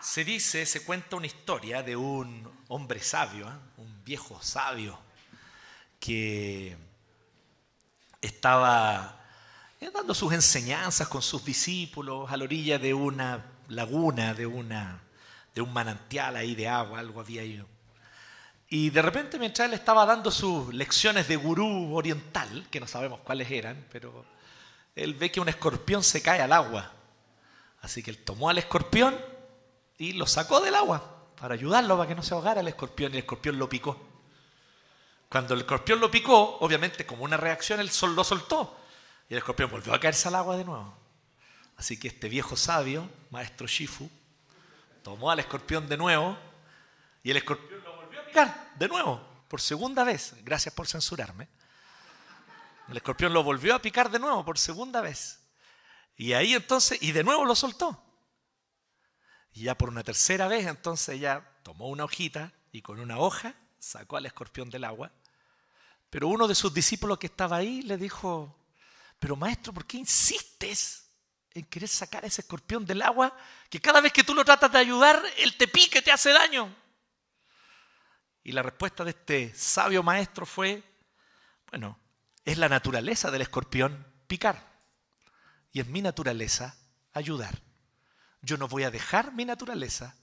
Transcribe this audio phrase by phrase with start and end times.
[0.00, 3.52] Se dice, se cuenta una historia de un hombre sabio, ¿eh?
[3.78, 4.98] un viejo sabio,
[5.98, 6.76] que
[8.20, 9.24] estaba
[9.80, 15.00] eh, dando sus enseñanzas con sus discípulos a la orilla de una laguna, de, una,
[15.54, 17.64] de un manantial ahí de agua, algo había ahí.
[18.74, 23.20] Y de repente mientras él estaba dando sus lecciones de gurú oriental, que no sabemos
[23.20, 24.24] cuáles eran, pero
[24.96, 26.90] él ve que un escorpión se cae al agua.
[27.82, 29.14] Así que él tomó al escorpión
[29.98, 33.16] y lo sacó del agua para ayudarlo para que no se ahogara el escorpión y
[33.16, 34.00] el escorpión lo picó.
[35.28, 38.74] Cuando el escorpión lo picó, obviamente como una reacción, él sol- lo soltó
[39.28, 40.96] y el escorpión volvió a caerse al agua de nuevo.
[41.76, 44.08] Así que este viejo sabio, maestro Shifu,
[45.02, 46.38] tomó al escorpión de nuevo
[47.22, 47.71] y el escorpión
[48.76, 50.34] de nuevo, por segunda vez.
[50.42, 51.48] Gracias por censurarme.
[52.88, 55.40] El escorpión lo volvió a picar de nuevo por segunda vez.
[56.16, 58.02] Y ahí entonces, y de nuevo lo soltó.
[59.52, 63.54] Y ya por una tercera vez, entonces ya tomó una hojita y con una hoja
[63.78, 65.10] sacó al escorpión del agua.
[66.10, 68.56] Pero uno de sus discípulos que estaba ahí le dijo,
[69.18, 71.08] pero maestro, ¿por qué insistes
[71.54, 73.36] en querer sacar ese escorpión del agua?
[73.70, 76.81] Que cada vez que tú lo tratas de ayudar, él te y te hace daño.
[78.44, 80.82] Y la respuesta de este sabio maestro fue,
[81.70, 81.98] bueno,
[82.44, 84.70] es la naturaleza del escorpión picar.
[85.72, 86.76] Y es mi naturaleza
[87.12, 87.60] ayudar
[88.42, 90.16] yo no voy a dejar mi naturaleza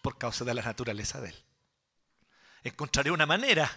[0.00, 1.44] por causa de la naturaleza de Él.
[2.62, 3.70] Encontraré una manera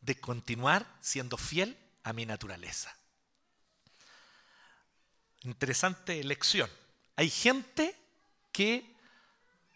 [0.00, 2.96] de continuar siendo fiel a mi naturaleza.
[5.42, 6.70] Interesante lección.
[7.16, 7.96] Hay gente
[8.50, 8.96] que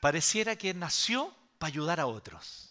[0.00, 2.69] pareciera que nació para ayudar a otros.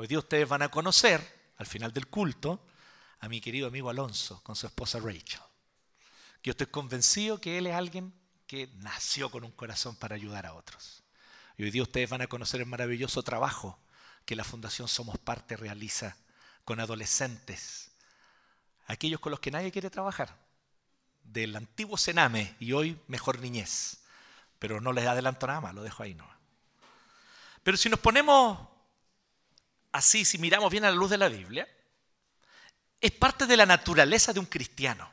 [0.00, 2.66] Hoy día ustedes van a conocer, al final del culto,
[3.18, 5.42] a mi querido amigo Alonso con su esposa Rachel.
[6.40, 8.10] Que yo estoy convencido que él es alguien
[8.46, 11.02] que nació con un corazón para ayudar a otros.
[11.58, 13.78] Y hoy día ustedes van a conocer el maravilloso trabajo
[14.24, 16.16] que la Fundación Somos Parte realiza
[16.64, 17.90] con adolescentes,
[18.86, 20.34] aquellos con los que nadie quiere trabajar,
[21.24, 23.98] del antiguo Sename y hoy Mejor Niñez.
[24.58, 26.26] Pero no les adelanto nada más, lo dejo ahí no.
[27.62, 28.69] Pero si nos ponemos
[29.92, 31.68] así, si miramos bien a la luz de la Biblia,
[33.00, 35.10] es parte de la naturaleza de un cristiano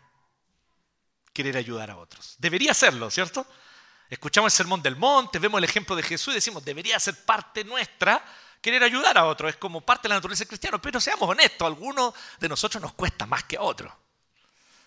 [1.33, 2.35] querer ayudar a otros.
[2.37, 3.45] Debería serlo, ¿cierto?
[4.09, 7.63] Escuchamos el sermón del monte, vemos el ejemplo de Jesús y decimos, debería ser parte
[7.63, 8.23] nuestra
[8.61, 9.51] querer ayudar a otros.
[9.51, 10.81] Es como parte de la naturaleza del cristiano.
[10.81, 13.93] Pero seamos honestos, algunos de nosotros nos cuesta más que otros.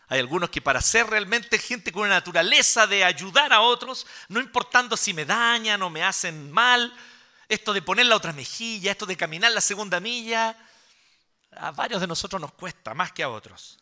[0.09, 4.41] Hay algunos que para ser realmente gente con una naturaleza de ayudar a otros, no
[4.41, 6.93] importando si me dañan o me hacen mal,
[7.51, 10.57] esto de poner la otra mejilla, esto de caminar la segunda milla,
[11.51, 13.77] a varios de nosotros nos cuesta más que a otros.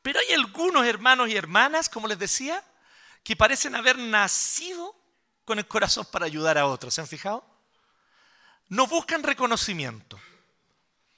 [0.00, 2.64] Pero hay algunos hermanos y hermanas, como les decía,
[3.22, 4.96] que parecen haber nacido
[5.44, 6.94] con el corazón para ayudar a otros.
[6.94, 7.44] ¿Se han fijado?
[8.68, 10.18] No buscan reconocimiento.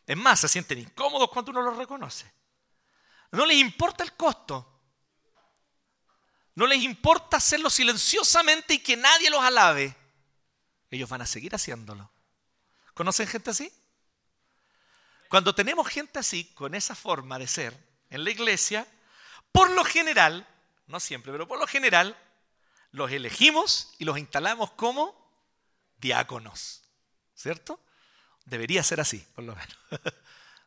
[0.05, 2.29] Es más, se sienten incómodos cuando uno los reconoce.
[3.31, 4.69] No les importa el costo.
[6.56, 10.02] No les importa hacerlo silenciosamente y que nadie los alabe.
[10.93, 12.11] Ellos van a seguir haciéndolo.
[12.93, 13.73] ¿Conocen gente así?
[15.31, 17.75] Cuando tenemos gente así, con esa forma de ser,
[18.11, 18.87] en la iglesia,
[19.53, 20.47] por lo general,
[20.87, 22.15] no siempre, pero por lo general,
[22.91, 25.19] los elegimos y los instalamos como
[25.97, 26.83] diáconos.
[27.35, 27.81] ¿Cierto?
[28.44, 29.77] Debería ser así, por lo menos.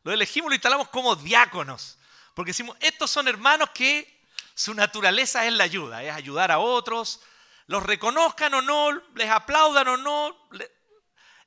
[0.02, 1.98] Los elegimos y los instalamos como diáconos.
[2.34, 4.24] Porque decimos, estos son hermanos que
[4.54, 7.20] su naturaleza es la ayuda, es ayudar a otros,
[7.66, 10.48] los reconozcan o no, les aplaudan o no.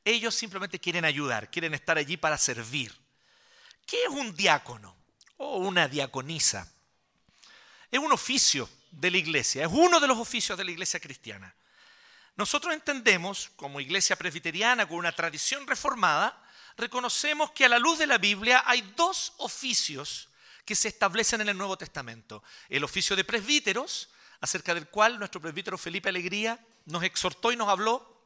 [0.03, 2.93] Ellos simplemente quieren ayudar, quieren estar allí para servir.
[3.85, 4.95] ¿Qué es un diácono
[5.37, 6.71] o una diaconisa?
[7.91, 11.55] Es un oficio de la iglesia, es uno de los oficios de la iglesia cristiana.
[12.35, 16.41] Nosotros entendemos, como iglesia presbiteriana, con una tradición reformada,
[16.77, 20.29] reconocemos que a la luz de la Biblia hay dos oficios
[20.63, 22.43] que se establecen en el Nuevo Testamento.
[22.69, 24.09] El oficio de presbíteros,
[24.41, 28.19] acerca del cual nuestro presbítero Felipe Alegría nos exhortó y nos habló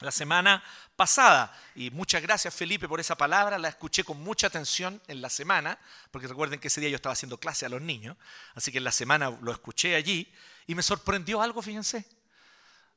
[0.00, 0.64] la semana
[0.96, 1.56] pasada.
[1.74, 5.78] Y muchas gracias Felipe por esa palabra, la escuché con mucha atención en la semana,
[6.10, 8.16] porque recuerden que ese día yo estaba haciendo clase a los niños,
[8.54, 10.32] así que en la semana lo escuché allí
[10.66, 12.04] y me sorprendió algo, fíjense.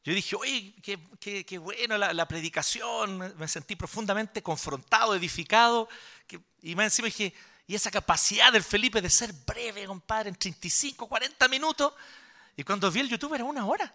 [0.04, 5.90] Yo dije, oye, qué, qué, bueno la, predicación, me, sentí profundamente confrontado, edificado,
[6.62, 7.34] y más encima dije,
[7.68, 11.94] y esa capacidad del Felipe de ser breve, compadre, en 35, 40 minutos,
[12.58, 13.94] y cuando vi el YouTube era una hora.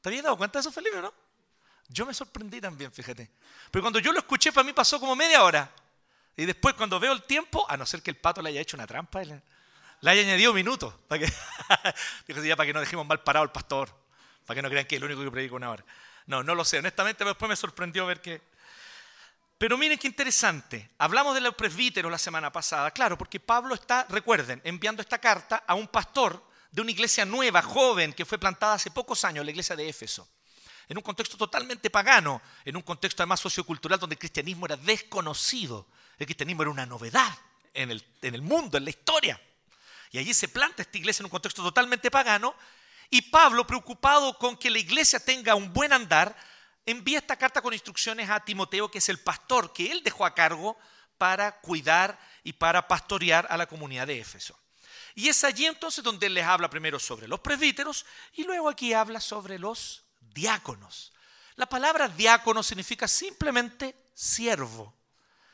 [0.00, 1.12] ¿Te habías dado cuenta de eso, Felipe, no?
[1.88, 3.30] Yo me sorprendí también, fíjate.
[3.70, 5.70] Pero cuando yo lo escuché, para mí pasó como media hora.
[6.34, 8.76] Y después, cuando veo el tiempo, a no ser que el pato le haya hecho
[8.78, 9.42] una trampa, le,
[10.02, 10.94] haya añadido minutos.
[11.08, 11.32] Para que,
[12.26, 13.94] dijo, ya para que no dejemos mal parado al pastor.
[14.46, 15.84] Para que no crean que es el único que predica una hora.
[16.24, 16.78] No, no lo sé.
[16.78, 18.40] Honestamente, pero después me sorprendió ver que.
[19.58, 20.88] Pero miren qué interesante.
[20.96, 22.90] Hablamos de los presbíteros la semana pasada.
[22.92, 27.62] Claro, porque Pablo está, recuerden, enviando esta carta a un pastor de una iglesia nueva,
[27.62, 30.28] joven, que fue plantada hace pocos años, la iglesia de Éfeso
[30.90, 35.86] en un contexto totalmente pagano, en un contexto además sociocultural donde el cristianismo era desconocido.
[36.18, 37.32] El cristianismo era una novedad
[37.72, 39.40] en el, en el mundo, en la historia.
[40.10, 42.56] Y allí se planta esta iglesia en un contexto totalmente pagano.
[43.08, 46.36] Y Pablo, preocupado con que la iglesia tenga un buen andar,
[46.84, 50.34] envía esta carta con instrucciones a Timoteo, que es el pastor que él dejó a
[50.34, 50.76] cargo
[51.18, 54.58] para cuidar y para pastorear a la comunidad de Éfeso.
[55.14, 59.20] Y es allí entonces donde les habla primero sobre los presbíteros y luego aquí habla
[59.20, 61.12] sobre los diáconos.
[61.56, 64.94] La palabra diácono significa simplemente siervo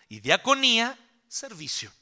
[0.08, 0.96] y diaconía,
[1.28, 1.92] servicio.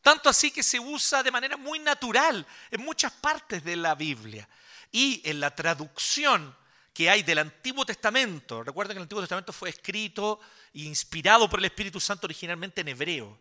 [0.00, 4.48] Tanto así que se usa de manera muy natural en muchas partes de la Biblia.
[4.92, 6.56] Y en la traducción
[6.94, 10.40] que hay del Antiguo Testamento, recuerden que el Antiguo Testamento fue escrito
[10.72, 13.38] e inspirado por el Espíritu Santo originalmente en hebreo.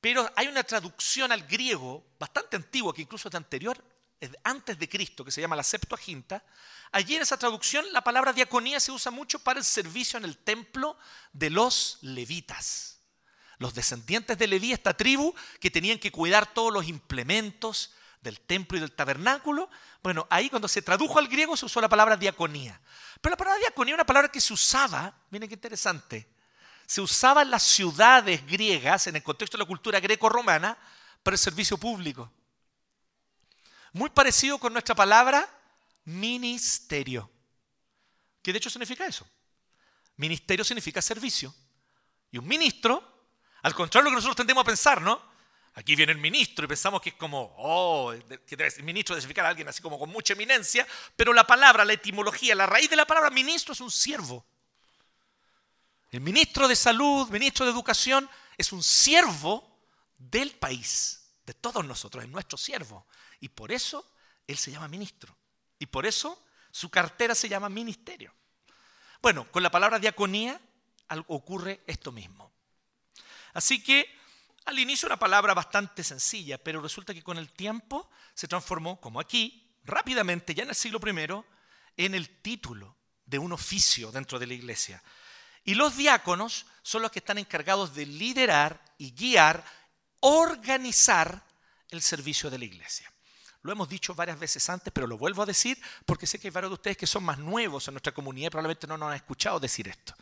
[0.00, 3.82] Pero hay una traducción al griego bastante antigua, que incluso es anterior,
[4.44, 6.44] antes de Cristo, que se llama la Septuaginta,
[6.92, 10.38] Allí en esa traducción la palabra diaconía se usa mucho para el servicio en el
[10.38, 10.96] templo
[11.32, 13.00] de los levitas.
[13.58, 17.92] Los descendientes de Leví, esta tribu, que tenían que cuidar todos los implementos
[18.22, 19.68] del templo y del tabernáculo.
[20.02, 22.80] Bueno, ahí cuando se tradujo al griego se usó la palabra diaconía.
[23.20, 26.28] Pero la palabra diaconía es una palabra que se usaba, miren qué interesante,
[26.88, 30.78] se usaba en las ciudades griegas, en el contexto de la cultura greco-romana,
[31.22, 32.32] para el servicio público.
[33.92, 35.46] Muy parecido con nuestra palabra
[36.06, 37.30] ministerio.
[38.40, 39.28] Que de hecho significa eso.
[40.16, 41.54] Ministerio significa servicio.
[42.30, 43.28] Y un ministro,
[43.60, 45.20] al contrario de lo que nosotros tendemos a pensar, ¿no?
[45.74, 48.14] Aquí viene el ministro y pensamos que es como, oh,
[48.46, 51.84] que el ministro debe significar a alguien así como con mucha eminencia, pero la palabra,
[51.84, 54.46] la etimología, la raíz de la palabra ministro es un siervo.
[56.10, 59.78] El ministro de salud, ministro de educación, es un siervo
[60.16, 63.06] del país, de todos nosotros, es nuestro siervo.
[63.40, 64.10] Y por eso
[64.46, 65.36] él se llama ministro.
[65.78, 68.34] Y por eso su cartera se llama ministerio.
[69.20, 70.60] Bueno, con la palabra diaconía
[71.28, 72.52] ocurre esto mismo.
[73.54, 74.18] Así que
[74.64, 79.18] al inicio una palabra bastante sencilla, pero resulta que con el tiempo se transformó, como
[79.18, 82.94] aquí, rápidamente, ya en el siglo I, en el título
[83.24, 85.02] de un oficio dentro de la iglesia.
[85.68, 89.62] Y los diáconos son los que están encargados de liderar y guiar,
[90.20, 91.44] organizar
[91.90, 93.12] el servicio de la iglesia.
[93.60, 96.52] Lo hemos dicho varias veces antes, pero lo vuelvo a decir porque sé que hay
[96.52, 99.16] varios de ustedes que son más nuevos en nuestra comunidad y probablemente no nos han
[99.16, 100.14] escuchado decir esto.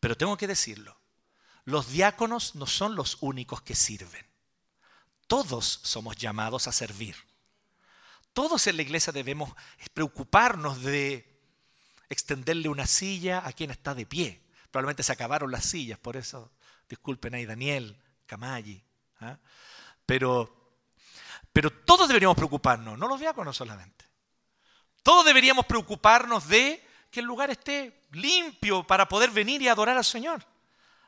[0.00, 0.94] Pero tengo que decirlo.
[1.64, 4.26] Los diáconos no son los únicos que sirven.
[5.26, 7.16] Todos somos llamados a servir.
[8.34, 9.50] Todos en la iglesia debemos
[9.94, 11.40] preocuparnos de
[12.10, 14.42] extenderle una silla a quien está de pie.
[14.70, 16.52] Probablemente se acabaron las sillas, por eso
[16.88, 18.82] disculpen ahí Daniel, Camayi.
[19.20, 19.36] ¿ah?
[20.06, 20.60] Pero
[21.52, 24.04] pero todos deberíamos preocuparnos, no los diáconos solamente.
[25.02, 30.04] Todos deberíamos preocuparnos de que el lugar esté limpio para poder venir y adorar al
[30.04, 30.44] Señor.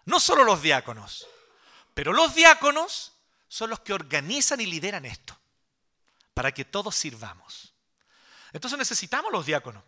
[0.05, 1.29] No solo los diáconos,
[1.95, 3.13] pero los diáconos
[3.47, 5.39] son los que organizan y lideran esto,
[6.35, 7.73] para que todos sirvamos.
[8.53, 9.85] Entonces necesitamos los diáconos,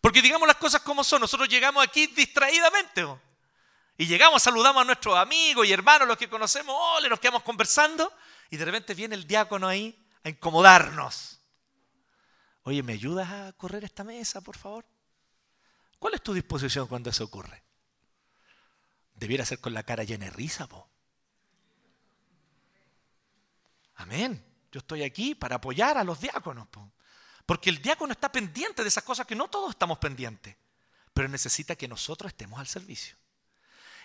[0.00, 3.06] porque digamos las cosas como son, nosotros llegamos aquí distraídamente.
[3.98, 8.12] Y llegamos, saludamos a nuestros amigos y hermanos, los que conocemos, oh, nos quedamos conversando
[8.50, 11.40] y de repente viene el diácono ahí a incomodarnos.
[12.62, 14.84] Oye, ¿me ayudas a correr esta mesa, por favor?
[15.98, 17.66] ¿Cuál es tu disposición cuando eso ocurre?
[19.16, 20.88] debiera ser con la cara llena de risa, po.
[23.96, 24.44] Amén.
[24.70, 26.92] Yo estoy aquí para apoyar a los diáconos, po.
[27.46, 30.56] Porque el diácono está pendiente de esas cosas que no todos estamos pendientes,
[31.14, 33.16] pero necesita que nosotros estemos al servicio.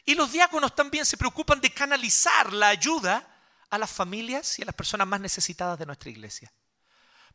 [0.05, 3.27] Y los diáconos también se preocupan de canalizar la ayuda
[3.69, 6.51] a las familias y a las personas más necesitadas de nuestra iglesia.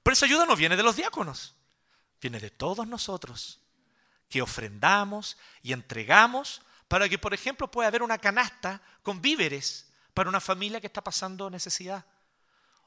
[0.02, 1.54] Pero esa ayuda no viene de los diáconos,
[2.20, 3.60] viene de todos nosotros
[4.28, 10.28] que ofrendamos y entregamos para que, por ejemplo, pueda haber una canasta con víveres para
[10.28, 12.04] una familia que está pasando necesidad.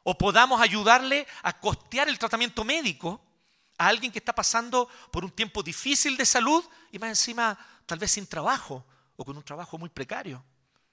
[0.03, 3.21] O podamos ayudarle a costear el tratamiento médico
[3.77, 7.99] a alguien que está pasando por un tiempo difícil de salud y más encima tal
[7.99, 10.43] vez sin trabajo o con un trabajo muy precario,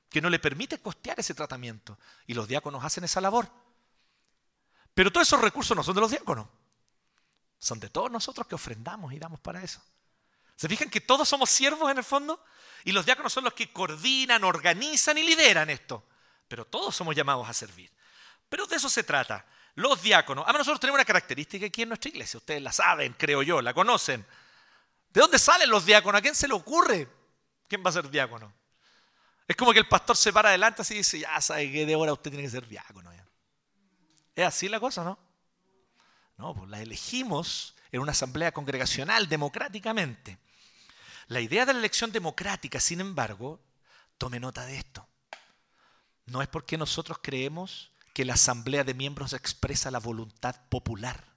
[0.09, 1.99] que no le permite costear ese tratamiento.
[2.27, 3.49] Y los diáconos hacen esa labor.
[4.95, 6.49] Pero todos esos recursos no son de los diáconos,
[7.59, 9.81] son de todos nosotros que ofrendamos y damos para eso.
[10.57, 12.43] ¿Se fijan que todos somos siervos en el fondo?
[12.85, 16.07] Y los diáconos son los que coordinan, organizan y lideran esto.
[16.49, 17.93] Pero todos somos llamados a servir.
[18.49, 19.45] Pero de eso se trata.
[19.75, 20.45] Los diáconos.
[20.45, 22.39] Además, nosotros tenemos una característica aquí en nuestra iglesia.
[22.39, 24.25] Ustedes la saben, creo yo, la conocen.
[25.11, 26.19] ¿De dónde salen los diáconos?
[26.19, 27.09] ¿A quién se le ocurre?
[27.69, 28.53] ¿Quién va a ser diácono?
[29.49, 31.95] Es como que el pastor se para adelante así y dice, ya sabe que de
[31.95, 33.13] ahora usted tiene que ser diácono.
[34.35, 35.19] ¿Es así la cosa, no?
[36.37, 40.39] No, pues la elegimos en una asamblea congregacional democráticamente.
[41.29, 43.61] La idea de la elección democrática, sin embargo,
[44.19, 45.09] tome nota de esto.
[46.27, 51.35] No es porque nosotros creemos que la asamblea de miembros expresa la voluntad popular.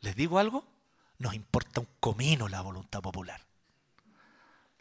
[0.00, 0.70] ¿Les digo algo?
[1.16, 3.40] Nos importa un comino la voluntad popular.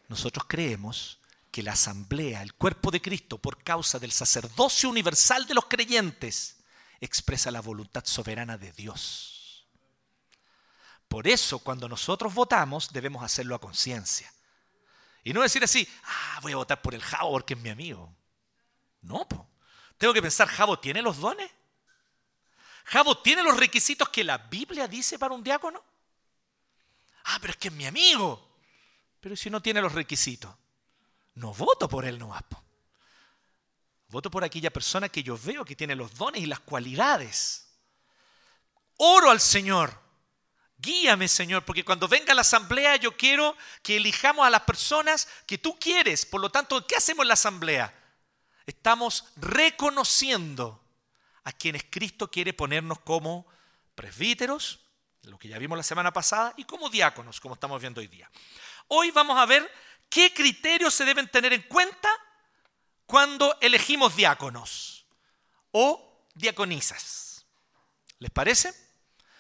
[0.10, 1.22] Nosotros creemos
[1.52, 6.58] que la asamblea, el cuerpo de Cristo, por causa del sacerdocio universal de los creyentes,
[7.00, 9.66] expresa la voluntad soberana de Dios.
[11.08, 14.34] Por eso, cuando nosotros votamos, debemos hacerlo a conciencia.
[15.24, 18.14] Y no decir así, ah, voy a votar por el Javo porque es mi amigo.
[19.02, 19.26] No,
[19.98, 21.50] tengo que pensar, ¿Javo tiene los dones?
[22.86, 25.84] ¿Javo tiene los requisitos que la Biblia dice para un diácono?
[27.26, 28.58] Ah, pero es que es mi amigo.
[29.20, 30.54] Pero si no tiene los requisitos,
[31.36, 32.36] no voto por él no
[34.10, 37.68] Voto por aquella persona que yo veo que tiene los dones y las cualidades.
[38.98, 40.00] Oro al Señor.
[40.78, 45.58] Guíame, Señor, porque cuando venga la asamblea yo quiero que elijamos a las personas que
[45.58, 46.26] tú quieres.
[46.26, 48.03] Por lo tanto, ¿qué hacemos en la asamblea?
[48.66, 50.84] Estamos reconociendo
[51.44, 53.46] a quienes Cristo quiere ponernos como
[53.96, 54.80] presbíteros,
[55.24, 58.30] lo que ya vimos la semana pasada, y como diáconos, como estamos viendo hoy día.
[58.88, 59.70] Hoy vamos a ver
[60.10, 62.10] qué criterios se deben tener en cuenta
[63.06, 65.06] cuando elegimos diáconos
[65.72, 67.46] o diaconisas.
[68.20, 68.70] ¿Les parece?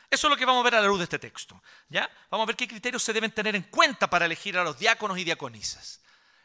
[0.09, 1.61] Eso es lo que vamos a ver a la luz de este texto.
[1.89, 2.09] ¿ya?
[2.29, 5.17] Vamos a ver qué criterios se deben tener en cuenta para elegir a los diáconos
[5.17, 6.01] y diaconisas.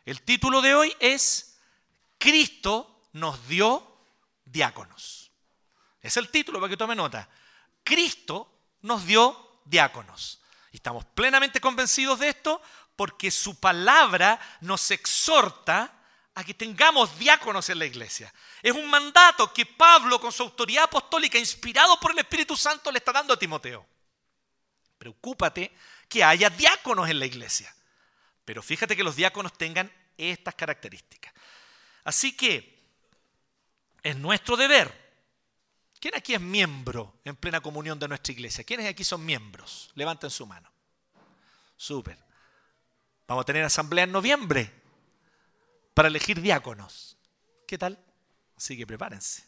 [0.06, 1.47] El título de hoy es
[2.18, 4.00] Cristo nos dio
[4.44, 5.30] diáconos.
[6.00, 7.28] Es el título para que tome nota.
[7.82, 10.40] Cristo nos dio diáconos.
[10.72, 12.60] Y estamos plenamente convencidos de esto
[12.96, 15.94] porque su palabra nos exhorta
[16.34, 18.32] a que tengamos diáconos en la iglesia.
[18.62, 22.98] Es un mandato que Pablo, con su autoridad apostólica, inspirado por el Espíritu Santo, le
[22.98, 23.86] está dando a Timoteo.
[24.98, 25.76] Preocúpate
[26.08, 27.74] que haya diáconos en la iglesia.
[28.44, 31.32] Pero fíjate que los diáconos tengan estas características.
[32.08, 32.88] Así que
[34.02, 34.90] es nuestro deber.
[36.00, 38.64] ¿Quién aquí es miembro en plena comunión de nuestra iglesia?
[38.64, 39.90] ¿Quiénes aquí son miembros?
[39.94, 40.72] Levanten su mano.
[41.76, 42.16] Súper.
[43.26, 44.72] Vamos a tener asamblea en noviembre
[45.92, 47.18] para elegir diáconos.
[47.66, 48.02] ¿Qué tal?
[48.56, 49.44] Así que prepárense.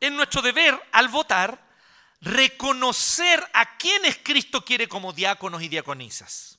[0.00, 1.66] Es nuestro deber al votar
[2.20, 6.58] reconocer a quienes Cristo quiere como diáconos y diaconisas.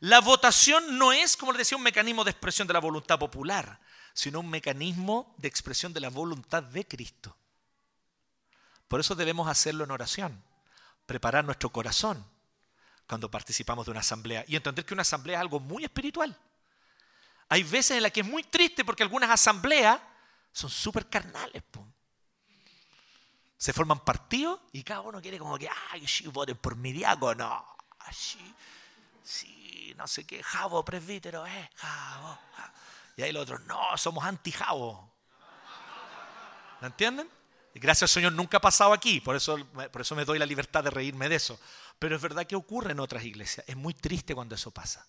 [0.00, 3.80] La votación no es, como les decía, un mecanismo de expresión de la voluntad popular,
[4.12, 7.36] sino un mecanismo de expresión de la voluntad de Cristo.
[8.88, 10.42] Por eso debemos hacerlo en oración,
[11.06, 12.24] preparar nuestro corazón
[13.06, 16.36] cuando participamos de una asamblea y entender que una asamblea es algo muy espiritual.
[17.48, 20.00] Hay veces en las que es muy triste porque algunas asambleas
[20.52, 21.62] son súper carnales.
[23.56, 27.66] Se forman partidos y cada uno quiere como que, ay, sí, voten por mi diácono.
[28.12, 28.54] Sí,
[29.26, 32.38] sí, no sé qué, jabo, presbítero, eh, jabo,
[33.16, 35.12] Y ahí los otros, no, somos anti-jabo.
[36.80, 37.28] ¿Me entienden?
[37.74, 39.58] Gracias al Señor nunca ha pasado aquí, por eso,
[39.92, 41.60] por eso me doy la libertad de reírme de eso.
[41.98, 43.66] Pero es verdad que ocurre en otras iglesias.
[43.68, 45.06] Es muy triste cuando eso pasa.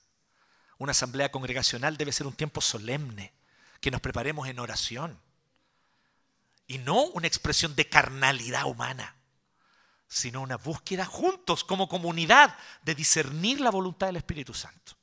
[0.78, 3.34] Una asamblea congregacional debe ser un tiempo solemne,
[3.82, 5.20] que nos preparemos en oración.
[6.66, 9.16] Y no una expresión de carnalidad humana,
[10.08, 14.94] sino una búsqueda juntos como comunidad de discernir la voluntad del Espíritu Santo.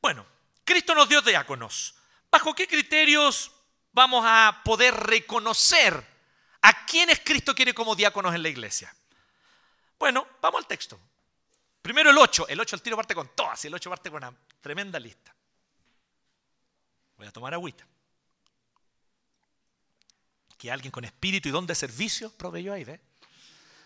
[0.00, 0.26] Bueno,
[0.64, 1.94] Cristo nos dio diáconos.
[2.30, 3.50] ¿Bajo qué criterios
[3.92, 6.06] vamos a poder reconocer
[6.62, 8.94] a quiénes Cristo quiere como diáconos en la iglesia?
[9.98, 11.00] Bueno, vamos al texto.
[11.80, 12.48] Primero el 8.
[12.48, 15.34] El 8 al tiro parte con todas y el 8 parte con una tremenda lista.
[17.16, 17.86] Voy a tomar agüita.
[20.58, 23.00] Que alguien con espíritu y don de servicio proveyó ahí, ¿ve?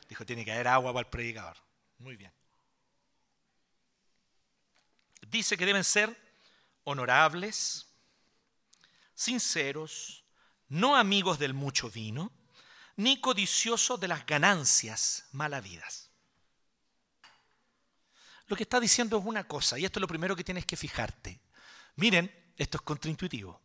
[0.08, 1.56] Dijo, tiene que haber agua para el predicador.
[1.98, 2.32] Muy bien.
[5.28, 6.16] Dice que deben ser
[6.84, 7.86] honorables,
[9.14, 10.24] sinceros,
[10.68, 12.32] no amigos del mucho vino,
[12.96, 16.10] ni codiciosos de las ganancias malavidas.
[18.46, 20.76] Lo que está diciendo es una cosa, y esto es lo primero que tienes que
[20.76, 21.38] fijarte.
[21.96, 23.60] Miren, esto es contraintuitivo.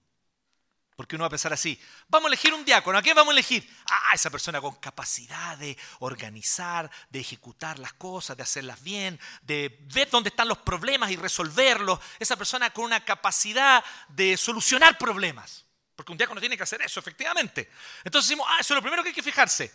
[0.95, 3.33] Porque uno va a pensar así, vamos a elegir un diácono, ¿a qué vamos a
[3.33, 3.67] elegir?
[3.89, 9.79] Ah, esa persona con capacidad de organizar, de ejecutar las cosas, de hacerlas bien, de
[9.93, 11.99] ver dónde están los problemas y resolverlos.
[12.19, 15.65] Esa persona con una capacidad de solucionar problemas.
[15.95, 17.69] Porque un diácono tiene que hacer eso, efectivamente.
[18.03, 19.73] Entonces decimos, ah, eso es lo primero que hay que fijarse.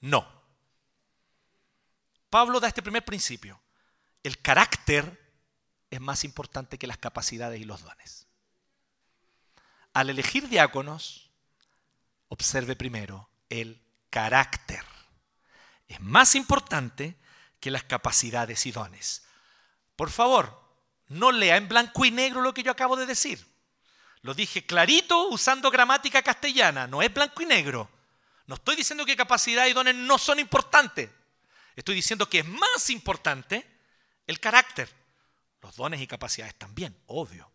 [0.00, 0.26] No.
[2.28, 3.60] Pablo da este primer principio.
[4.22, 5.18] El carácter
[5.90, 8.29] es más importante que las capacidades y los dones
[9.92, 11.30] al elegir diáconos,
[12.28, 14.84] observe primero el carácter.
[15.88, 17.16] Es más importante
[17.58, 19.24] que las capacidades y dones.
[19.96, 20.60] Por favor,
[21.08, 23.44] no lea en blanco y negro lo que yo acabo de decir.
[24.22, 27.90] Lo dije clarito usando gramática castellana, no es blanco y negro.
[28.46, 31.10] No estoy diciendo que capacidad y dones no son importantes.
[31.76, 33.66] Estoy diciendo que es más importante
[34.26, 34.88] el carácter.
[35.62, 37.50] Los dones y capacidades también, obvio.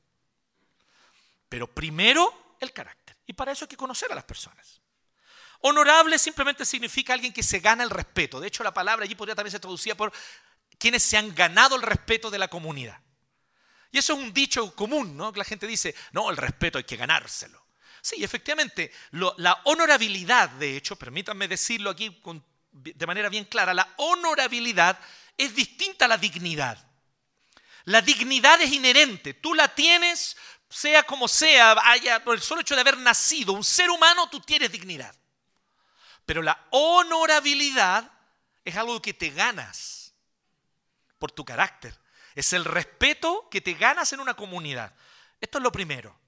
[1.56, 3.16] Pero primero el carácter.
[3.26, 4.82] Y para eso hay que conocer a las personas.
[5.62, 8.42] Honorable simplemente significa alguien que se gana el respeto.
[8.42, 10.12] De hecho, la palabra allí podría también ser traducida por
[10.78, 13.00] quienes se han ganado el respeto de la comunidad.
[13.90, 15.32] Y eso es un dicho común, ¿no?
[15.32, 17.66] Que la gente dice, no, el respeto hay que ganárselo.
[18.02, 22.22] Sí, efectivamente, la honorabilidad, de hecho, permítanme decirlo aquí
[22.74, 25.00] de manera bien clara, la honorabilidad
[25.38, 26.86] es distinta a la dignidad.
[27.86, 30.36] La dignidad es inherente, tú la tienes
[30.70, 34.40] sea como sea, haya, por el solo hecho de haber nacido un ser humano, tú
[34.40, 35.16] tienes dignidad.
[36.26, 38.12] Pero la honorabilidad
[38.64, 40.14] es algo que te ganas
[41.20, 41.96] por tu carácter.
[42.34, 44.94] Es el respeto que te ganas en una comunidad.
[45.40, 46.20] Esto es lo primero.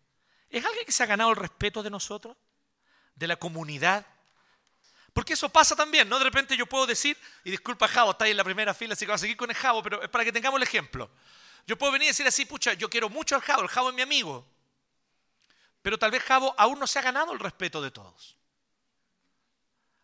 [0.50, 2.38] ¿Es alguien que se ha ganado el respeto de nosotros?
[3.16, 4.06] ¿De la comunidad?
[5.14, 6.20] Porque eso pasa también, ¿no?
[6.20, 9.10] De repente yo puedo decir, y disculpa Javo, está en la primera fila, así que
[9.10, 11.10] va a seguir con el Javo, pero es para que tengamos el ejemplo.
[11.68, 13.96] Yo puedo venir y decir así, pucha, yo quiero mucho al Javo, el Javo es
[13.96, 14.48] mi amigo.
[15.82, 18.38] Pero tal vez Javo aún no se ha ganado el respeto de todos.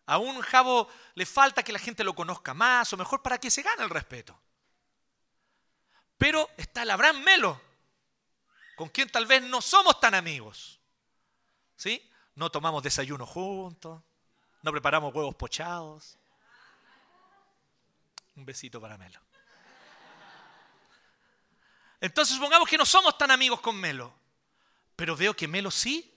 [0.04, 3.62] Aún Javo le falta que la gente lo conozca más, o mejor para que se
[3.62, 4.38] gane el respeto.
[6.18, 7.60] Pero está el Abraham Melo,
[8.76, 10.78] con quien tal vez no somos tan amigos.
[11.76, 12.10] ¿Sí?
[12.34, 14.02] No tomamos desayuno juntos,
[14.60, 16.18] no preparamos huevos pochados.
[18.36, 19.20] Un besito para Melo.
[22.00, 24.14] Entonces supongamos que no somos tan amigos con Melo,
[24.96, 26.10] pero veo que Melo sí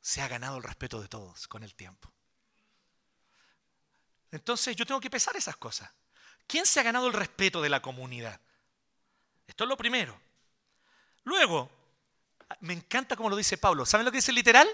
[0.00, 2.12] se ha ganado el respeto de todos con el tiempo.
[4.30, 5.90] Entonces yo tengo que pesar esas cosas.
[6.46, 8.40] ¿Quién se ha ganado el respeto de la comunidad?
[9.46, 10.20] Esto es lo primero.
[11.24, 11.70] Luego,
[12.60, 13.86] me encanta como lo dice Pablo.
[13.86, 14.68] ¿Saben lo que dice literal?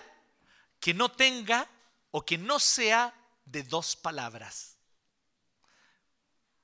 [0.81, 1.69] Que no tenga
[2.11, 4.77] o que no sea de dos palabras.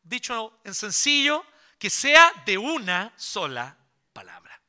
[0.03, 1.44] Dicho en sencillo,
[1.82, 3.76] que sea de una sola
[4.12, 4.62] palabra.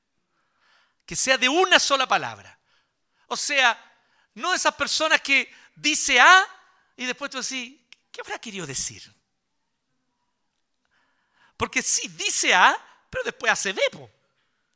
[1.05, 2.57] Que sea de una sola palabra.
[3.27, 3.79] O sea,
[4.33, 6.43] no esas personas que dice A
[6.97, 7.79] y después tú decís,
[8.11, 9.13] ¿qué habrá querido decir?
[11.55, 12.75] Porque sí, dice A,
[13.11, 13.83] pero después hace B.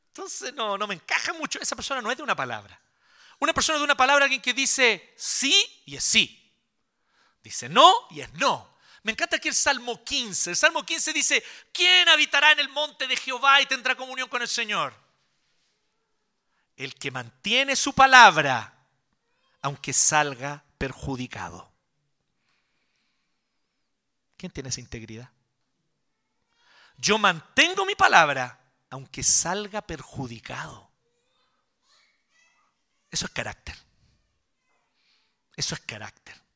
[0.10, 1.60] Entonces no, no me encaja mucho.
[1.60, 2.80] Esa persona no es de una palabra.
[3.40, 5.56] Una persona de una palabra, alguien que dice sí
[5.88, 6.54] y es sí.
[7.42, 8.77] Dice no y es no.
[9.08, 10.50] Me encanta aquí el Salmo 15.
[10.50, 11.42] El Salmo 15 dice,
[11.72, 14.94] ¿quién habitará en el monte de Jehová y tendrá comunión con el Señor?
[16.76, 18.86] El que mantiene su palabra,
[19.62, 21.72] aunque salga perjudicado.
[24.36, 25.30] ¿Quién tiene esa integridad?
[26.98, 30.92] Yo mantengo mi palabra, aunque salga perjudicado.
[33.10, 33.78] Eso es carácter.
[35.56, 36.47] Eso es carácter.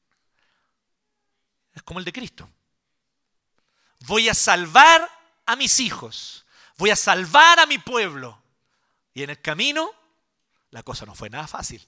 [1.73, 2.49] Es como el de Cristo.
[4.01, 5.10] Voy a salvar
[5.45, 6.45] a mis hijos.
[6.77, 8.41] Voy a salvar a mi pueblo.
[9.13, 9.91] Y en el camino
[10.71, 11.86] la cosa no fue nada fácil.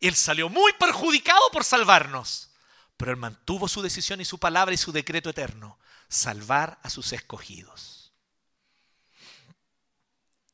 [0.00, 2.50] Él salió muy perjudicado por salvarnos.
[2.96, 5.78] Pero él mantuvo su decisión y su palabra y su decreto eterno.
[6.08, 8.12] Salvar a sus escogidos.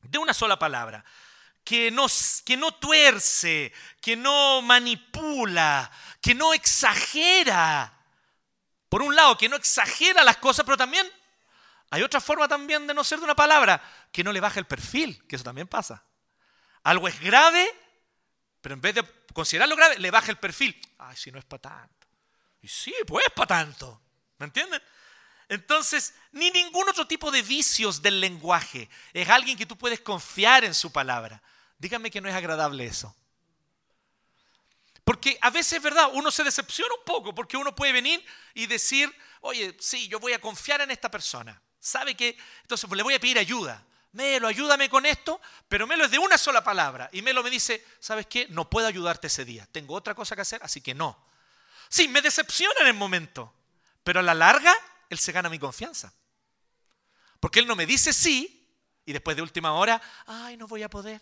[0.01, 1.03] de una sola palabra,
[1.65, 2.05] que no,
[2.45, 7.96] que no tuerce, que no manipula, que no exagera.
[8.89, 11.09] Por un lado, que no exagera las cosas, pero también
[11.89, 14.65] hay otra forma también de no ser de una palabra, que no le baja el
[14.65, 16.03] perfil, que eso también pasa.
[16.83, 17.69] Algo es grave,
[18.61, 20.79] pero en vez de considerarlo grave, le baja el perfil.
[20.97, 22.07] Ay, si no es para tanto.
[22.61, 24.01] Y sí, pues es para tanto.
[24.37, 24.81] ¿Me entienden?
[25.49, 28.89] Entonces, ni ningún otro tipo de vicios del lenguaje.
[29.13, 31.41] Es alguien que tú puedes confiar en su palabra.
[31.77, 33.15] Dígame que no es agradable eso.
[35.07, 38.21] Porque a veces es verdad, uno se decepciona un poco porque uno puede venir
[38.53, 41.61] y decir, oye, sí, yo voy a confiar en esta persona.
[41.79, 42.37] ¿Sabe que?
[42.63, 43.81] Entonces le voy a pedir ayuda.
[44.11, 45.39] Melo, ayúdame con esto,
[45.69, 47.09] pero Melo es de una sola palabra.
[47.13, 48.47] Y Melo me dice, ¿sabes qué?
[48.49, 49.65] No puedo ayudarte ese día.
[49.71, 51.17] Tengo otra cosa que hacer, así que no.
[51.87, 53.53] Sí, me decepciona en el momento,
[54.03, 54.75] pero a la larga
[55.09, 56.13] él se gana mi confianza.
[57.39, 58.69] Porque él no me dice sí
[59.05, 61.21] y después de última hora, ay, no voy a poder.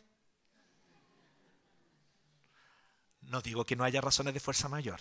[3.25, 4.99] No digo que no haya razones de fuerza mayor.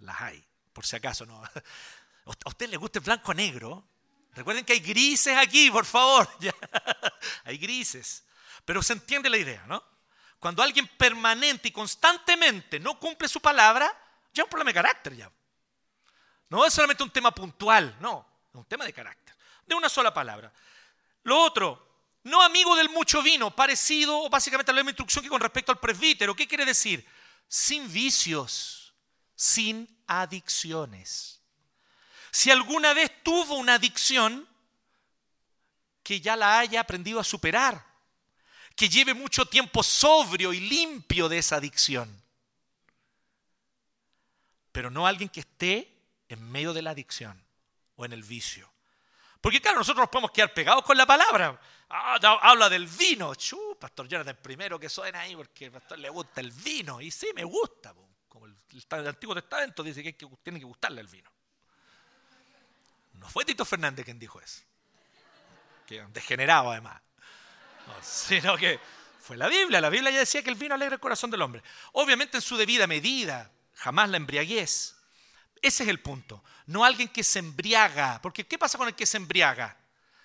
[0.00, 1.42] Las hay, por si acaso no.
[2.24, 3.86] ¿A usted le gusta el blanco negro?
[4.32, 6.28] Recuerden que hay grises aquí, por favor.
[7.44, 8.24] hay grises.
[8.64, 9.82] Pero se entiende la idea, ¿no?
[10.38, 13.86] Cuando alguien permanente y constantemente no cumple su palabra,
[14.32, 15.30] ya es un problema de carácter ya.
[16.48, 19.36] No es solamente un tema puntual, no, es un tema de carácter.
[19.66, 20.52] De una sola palabra.
[21.24, 21.89] Lo otro,
[22.22, 25.78] no amigo del mucho vino, parecido básicamente a la misma instrucción que con respecto al
[25.78, 26.34] presbítero.
[26.34, 27.06] ¿Qué quiere decir?
[27.48, 28.92] Sin vicios,
[29.34, 31.40] sin adicciones.
[32.30, 34.46] Si alguna vez tuvo una adicción,
[36.02, 37.86] que ya la haya aprendido a superar,
[38.74, 42.22] que lleve mucho tiempo sobrio y limpio de esa adicción.
[44.72, 45.92] Pero no alguien que esté
[46.28, 47.42] en medio de la adicción
[47.96, 48.72] o en el vicio.
[49.40, 51.60] Porque claro, nosotros nos podemos quedar pegados con la palabra.
[51.92, 53.34] Ah, habla del vino.
[53.34, 57.00] Chu, pastor Jonathan, primero que suena ahí porque al pastor le gusta el vino.
[57.00, 57.92] Y sí, me gusta.
[58.28, 58.56] Como el,
[59.08, 61.28] Antiguo Testamento dice que, tiene que gustarle el vino.
[63.14, 64.62] No fue Tito Fernández quien dijo eso.
[65.84, 67.02] Que degenerado además.
[68.02, 68.78] sino que
[69.20, 69.80] fue la Biblia.
[69.80, 71.60] La Biblia ya decía que el vino alegra el corazón del hombre.
[71.92, 73.50] Obviamente en su debida medida.
[73.74, 74.96] Jamás la embriaguez.
[75.60, 76.44] Ese es el punto.
[76.66, 78.20] No alguien que se embriaga.
[78.22, 79.79] Porque ¿qué pasa con el que se embriaga?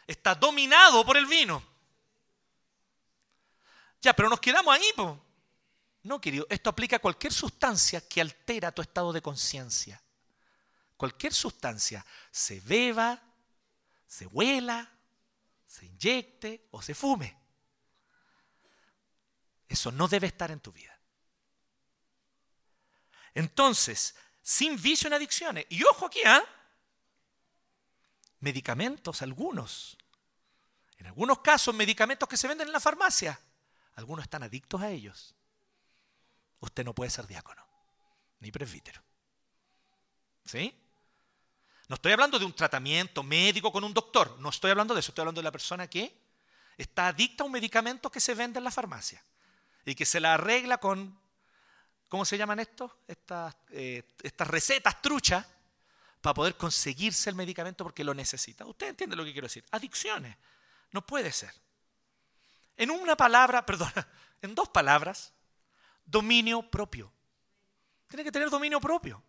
[0.07, 1.63] Está dominado por el vino.
[4.01, 4.83] Ya, pero nos quedamos ahí.
[6.03, 10.01] No, querido, esto aplica a cualquier sustancia que altera tu estado de conciencia.
[10.95, 13.21] Cualquier sustancia, se beba,
[14.05, 14.89] se huela,
[15.65, 17.35] se inyecte o se fume.
[19.67, 20.97] Eso no debe estar en tu vida.
[23.33, 25.65] Entonces, sin vicio en adicciones.
[25.69, 26.43] Y ojo aquí, ¿ah?
[28.39, 29.97] Medicamentos, algunos.
[30.97, 33.39] En algunos casos, medicamentos que se venden en la farmacia.
[33.95, 35.35] Algunos están adictos a ellos.
[36.59, 37.65] Usted no puede ser diácono,
[38.39, 39.01] ni presbítero.
[40.45, 40.73] ¿Sí?
[41.87, 44.37] No estoy hablando de un tratamiento médico con un doctor.
[44.39, 45.11] No estoy hablando de eso.
[45.11, 46.17] Estoy hablando de la persona que
[46.77, 49.23] está adicta a un medicamento que se vende en la farmacia
[49.85, 51.19] y que se la arregla con
[52.09, 52.91] ¿cómo se llaman estos?
[53.07, 55.45] Estas, eh, estas recetas truchas
[56.25, 58.65] para poder conseguirse el medicamento porque lo necesita.
[58.65, 59.63] Usted entiende lo que quiero decir.
[59.69, 60.35] Adicciones.
[60.89, 61.53] No puede ser.
[62.75, 63.91] En una palabra, perdón,
[64.41, 65.33] en dos palabras,
[66.03, 67.13] dominio propio.
[68.07, 69.21] Tiene que tener dominio propio.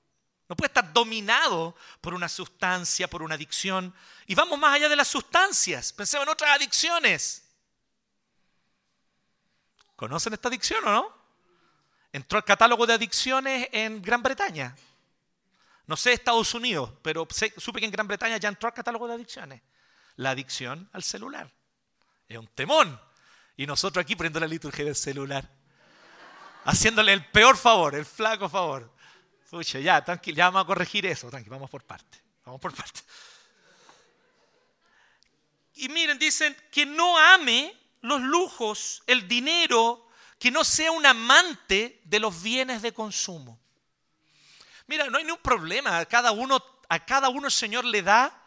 [0.49, 3.95] No puede estar dominado por una sustancia, por una adicción.
[4.27, 5.93] Y vamos más allá de las sustancias.
[5.93, 7.45] Pensemos en otras adicciones.
[9.97, 11.17] ¿Conocen esta adicción o no?
[12.11, 14.75] entró al catálogo de adicciones en Gran Bretaña.
[15.87, 19.14] No sé Estados Unidos, pero supe que en Gran Bretaña ya entró al catálogo de
[19.14, 19.62] adicciones.
[20.16, 21.53] La adicción al celular.
[22.29, 23.01] Es un temón.
[23.57, 25.49] Y nosotros aquí poniendo la liturgia del celular.
[26.64, 28.92] Haciéndole el peor favor, el flaco favor.
[29.49, 31.31] Pucha, ya, tranquilo, ya vamos a corregir eso.
[31.31, 32.20] Tranquilo, vamos por parte.
[32.44, 33.01] Vamos por parte.
[35.75, 42.01] Y miren, dicen que no ame los lujos, el dinero, que no sea un amante
[42.05, 43.61] de los bienes de consumo.
[44.87, 48.42] Mira, no hay ningún problema, a cada uno, a cada uno el Señor le da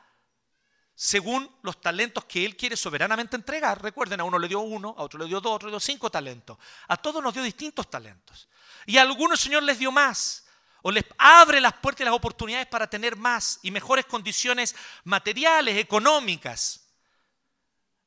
[0.95, 3.81] según los talentos que Él quiere soberanamente entregar.
[3.81, 5.79] Recuerden, a uno le dio uno, a otro le dio dos, a otro le dio
[5.79, 6.57] cinco talentos.
[6.87, 8.49] A todos nos dio distintos talentos.
[8.85, 10.45] Y a algunos el Señor les dio más.
[10.81, 15.77] O les abre las puertas y las oportunidades para tener más y mejores condiciones materiales,
[15.77, 16.85] económicas.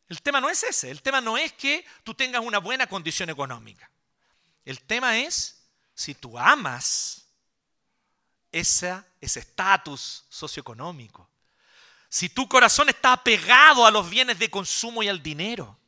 [0.09, 3.31] El tema no es ese, el tema no es que tú tengas una buena condición
[3.31, 3.90] económica.
[4.66, 5.64] El tema es
[5.95, 7.22] si tú amas
[8.53, 11.29] ese estatus socioeconómico.
[12.09, 15.79] Si tu corazón está apegado a los bienes de consumo y al dinero.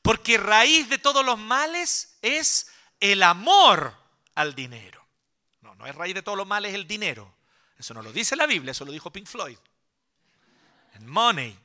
[0.00, 3.96] Porque raíz de todos los males es el amor
[4.34, 5.04] al dinero.
[5.60, 7.32] No, no es raíz de todos los males el dinero.
[7.78, 9.58] Eso no lo dice la Biblia, eso lo dijo Pink Floyd.
[10.94, 11.58] En Money,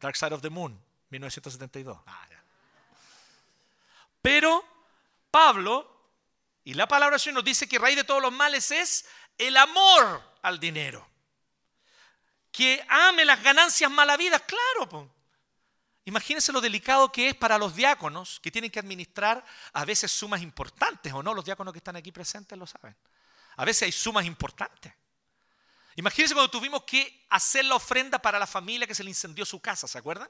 [0.00, 0.72] Dark Side of the Moon,
[1.10, 1.98] 1972.
[2.06, 2.26] Ah,
[4.22, 4.64] Pero
[5.30, 5.90] Pablo
[6.64, 9.04] y la palabra del Señor nos dice que raíz de todos los males es
[9.38, 11.06] el amor al dinero.
[12.52, 15.10] Que ame las ganancias malavidas, claro.
[16.04, 20.42] Imagínense lo delicado que es para los diáconos que tienen que administrar a veces sumas
[20.42, 21.32] importantes, ¿o no?
[21.32, 22.94] Los diáconos que están aquí presentes lo saben.
[23.56, 24.92] A veces hay sumas importantes.
[25.96, 29.60] Imagínense cuando tuvimos que hacer la ofrenda para la familia que se le incendió su
[29.60, 30.28] casa, ¿se acuerdan?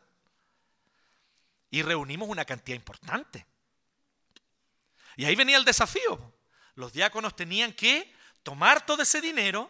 [1.71, 3.45] Y reunimos una cantidad importante.
[5.17, 6.35] Y ahí venía el desafío.
[6.75, 8.14] Los diáconos tenían que
[8.45, 9.69] tomar todo ese dinero,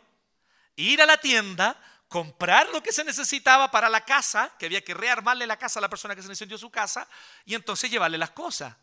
[0.76, 4.92] ir a la tienda, comprar lo que se necesitaba para la casa, que había que
[4.92, 7.08] rearmarle la casa a la persona que se incendió su casa,
[7.46, 8.76] y entonces llevarle las cosas.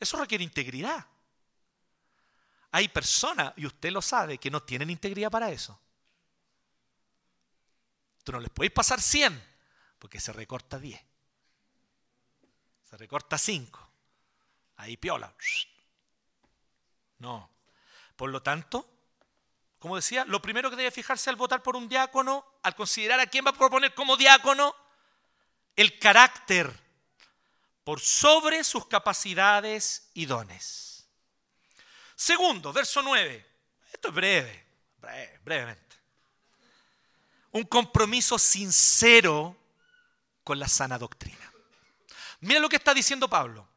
[0.00, 1.06] Eso requiere integridad.
[2.72, 5.78] Hay personas, y usted lo sabe, que no tienen integridad para eso.
[8.24, 9.54] Tú no les podéis pasar 100
[9.98, 11.00] porque se recorta 10.
[12.84, 13.90] Se recorta 5.
[14.76, 15.32] Ahí piola.
[17.18, 17.50] No.
[18.16, 18.93] Por lo tanto,
[19.84, 23.26] como decía, lo primero que debe fijarse al votar por un diácono, al considerar a
[23.26, 24.74] quién va a proponer como diácono,
[25.76, 26.72] el carácter
[27.84, 31.06] por sobre sus capacidades y dones.
[32.16, 33.46] Segundo, verso 9.
[33.92, 34.66] Esto es breve,
[34.96, 35.96] breve brevemente
[37.50, 39.54] un compromiso sincero
[40.44, 41.52] con la sana doctrina.
[42.40, 43.68] Mira lo que está diciendo Pablo.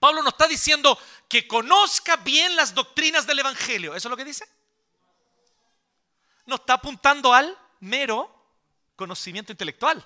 [0.00, 0.98] Pablo no está diciendo
[1.28, 3.94] que conozca bien las doctrinas del Evangelio.
[3.94, 4.48] ¿Eso es lo que dice?
[6.50, 8.28] No está apuntando al mero
[8.96, 10.04] conocimiento intelectual.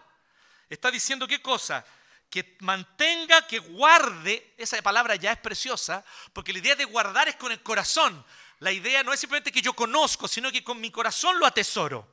[0.69, 1.83] Está diciendo qué cosa?
[2.29, 6.05] Que mantenga, que guarde, esa palabra ya es preciosa,
[6.35, 8.23] porque la idea de guardar es con el corazón.
[8.59, 12.07] La idea no es simplemente que yo conozco, sino que con mi corazón lo atesoro.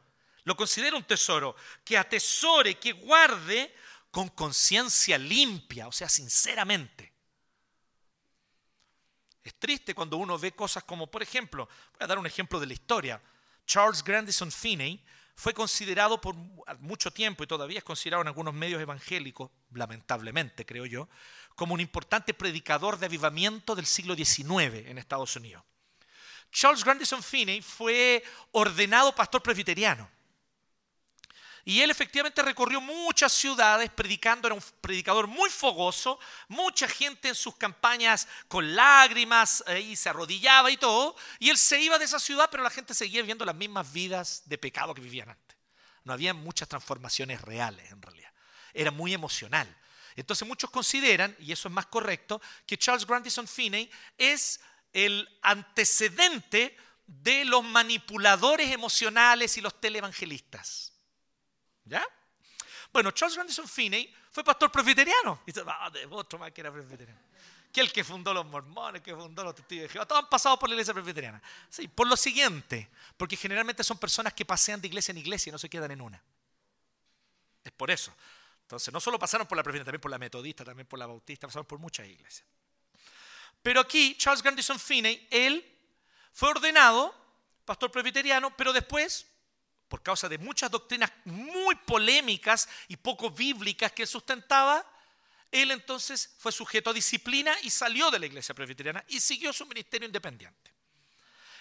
[0.45, 3.75] Lo considero un tesoro que atesore, que guarde
[4.11, 7.11] con conciencia limpia, o sea, sinceramente.
[9.43, 12.67] Es triste cuando uno ve cosas como, por ejemplo, voy a dar un ejemplo de
[12.67, 13.21] la historia.
[13.65, 15.03] Charles Grandison Finney
[15.35, 16.35] fue considerado por
[16.79, 21.09] mucho tiempo y todavía es considerado en algunos medios evangélicos, lamentablemente creo yo,
[21.55, 25.63] como un importante predicador de avivamiento del siglo XIX en Estados Unidos.
[26.51, 30.09] Charles Grandison Finney fue ordenado pastor presbiteriano.
[31.63, 37.35] Y él efectivamente recorrió muchas ciudades predicando, era un predicador muy fogoso, mucha gente en
[37.35, 42.19] sus campañas con lágrimas y se arrodillaba y todo, y él se iba de esa
[42.19, 45.57] ciudad, pero la gente seguía viviendo las mismas vidas de pecado que vivían antes.
[46.03, 48.31] No había muchas transformaciones reales en realidad,
[48.73, 49.77] era muy emocional.
[50.15, 54.59] Entonces muchos consideran, y eso es más correcto, que Charles Grandison Finney es
[54.93, 60.90] el antecedente de los manipuladores emocionales y los televangelistas.
[61.85, 62.05] ¿Ya?
[62.91, 65.41] Bueno, Charles Grandison Finney fue pastor presbiteriano.
[65.45, 67.19] Dice, ah, otro más que era presbiteriano.
[67.71, 70.59] Que el que fundó los mormones, que fundó los testigos de Jehová, todos han pasado
[70.59, 71.41] por la iglesia presbiteriana.
[71.69, 75.53] Sí, por lo siguiente, porque generalmente son personas que pasean de iglesia en iglesia y
[75.53, 76.21] no se quedan en una.
[77.63, 78.13] Es por eso.
[78.63, 81.47] Entonces, no solo pasaron por la presbiteriana, también por la metodista, también por la bautista,
[81.47, 82.45] pasaron por muchas iglesias.
[83.61, 85.65] Pero aquí, Charles Grandison Finney, él
[86.33, 87.15] fue ordenado
[87.63, 89.27] pastor presbiteriano, pero después
[89.91, 94.89] por causa de muchas doctrinas muy polémicas y poco bíblicas que sustentaba,
[95.51, 99.65] él entonces fue sujeto a disciplina y salió de la iglesia presbiteriana y siguió su
[99.65, 100.71] ministerio independiente.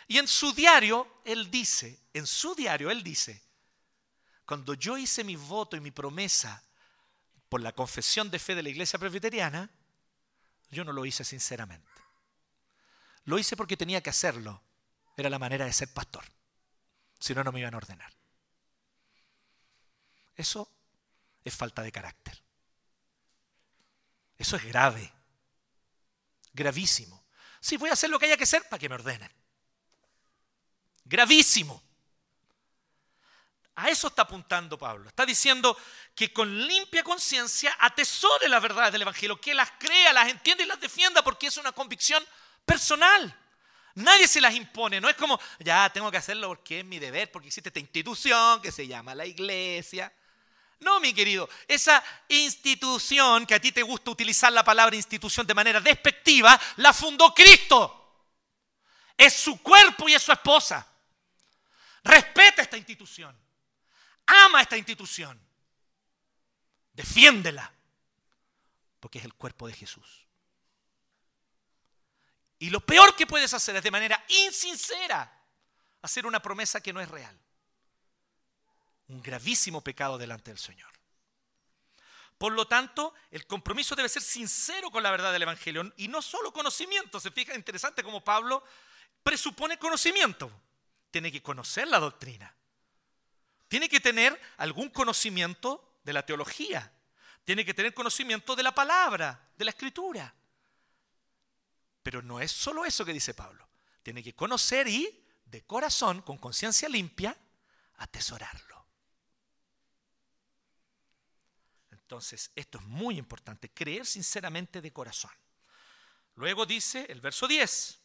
[0.07, 3.43] Y en su diario, él dice, en su diario, él dice,
[4.47, 6.62] cuando yo hice mi voto y mi promesa
[7.49, 9.69] por la confesión de fe de la iglesia presbiteriana,
[10.71, 11.90] yo no lo hice sinceramente.
[13.25, 14.62] Lo hice porque tenía que hacerlo.
[15.16, 16.25] Era la manera de ser pastor.
[17.19, 18.19] Si no, no me iban a ordenar.
[20.40, 20.66] Eso
[21.44, 22.40] es falta de carácter.
[24.38, 25.12] Eso es grave.
[26.55, 27.22] Gravísimo.
[27.61, 29.31] Si voy a hacer lo que haya que hacer para que me ordenen.
[31.05, 31.83] Gravísimo.
[33.74, 35.11] A eso está apuntando Pablo.
[35.11, 35.76] Está diciendo
[36.14, 40.66] que con limpia conciencia atesore las verdades del Evangelio, que las crea, las entienda y
[40.66, 42.24] las defienda porque es una convicción
[42.64, 43.37] personal.
[43.94, 47.31] Nadie se las impone, no es como, ya tengo que hacerlo porque es mi deber,
[47.31, 50.11] porque existe esta institución que se llama la iglesia.
[50.81, 55.55] No, mi querido, esa institución, que a ti te gusta utilizar la palabra institución de
[55.55, 57.97] manera despectiva, la fundó Cristo.
[59.16, 60.87] Es su cuerpo y es su esposa.
[62.03, 63.38] Respeta esta institución.
[64.27, 65.38] Ama esta institución.
[66.93, 67.73] Defiéndela.
[69.01, 70.27] porque es el cuerpo de Jesús.
[72.59, 75.40] Y lo peor que puedes hacer es de manera insincera
[76.03, 77.38] hacer una promesa que no es real.
[79.11, 80.90] Un gravísimo pecado delante del Señor.
[82.38, 86.23] Por lo tanto, el compromiso debe ser sincero con la verdad del Evangelio y no
[86.23, 87.20] solo conocimiento.
[87.20, 88.64] Se fija interesante como Pablo
[89.23, 90.51] presupone conocimiento.
[91.11, 92.55] Tiene que conocer la doctrina.
[93.68, 96.92] Tiene que tener algún conocimiento de la teología.
[97.44, 100.33] Tiene que tener conocimiento de la palabra, de la escritura.
[102.03, 103.68] Pero no es solo eso que dice Pablo.
[104.03, 107.37] Tiene que conocer y, de corazón, con conciencia limpia,
[107.96, 108.80] atesorarlo.
[112.11, 115.31] Entonces, esto es muy importante, creer sinceramente de corazón.
[116.35, 118.01] Luego dice el verso 10,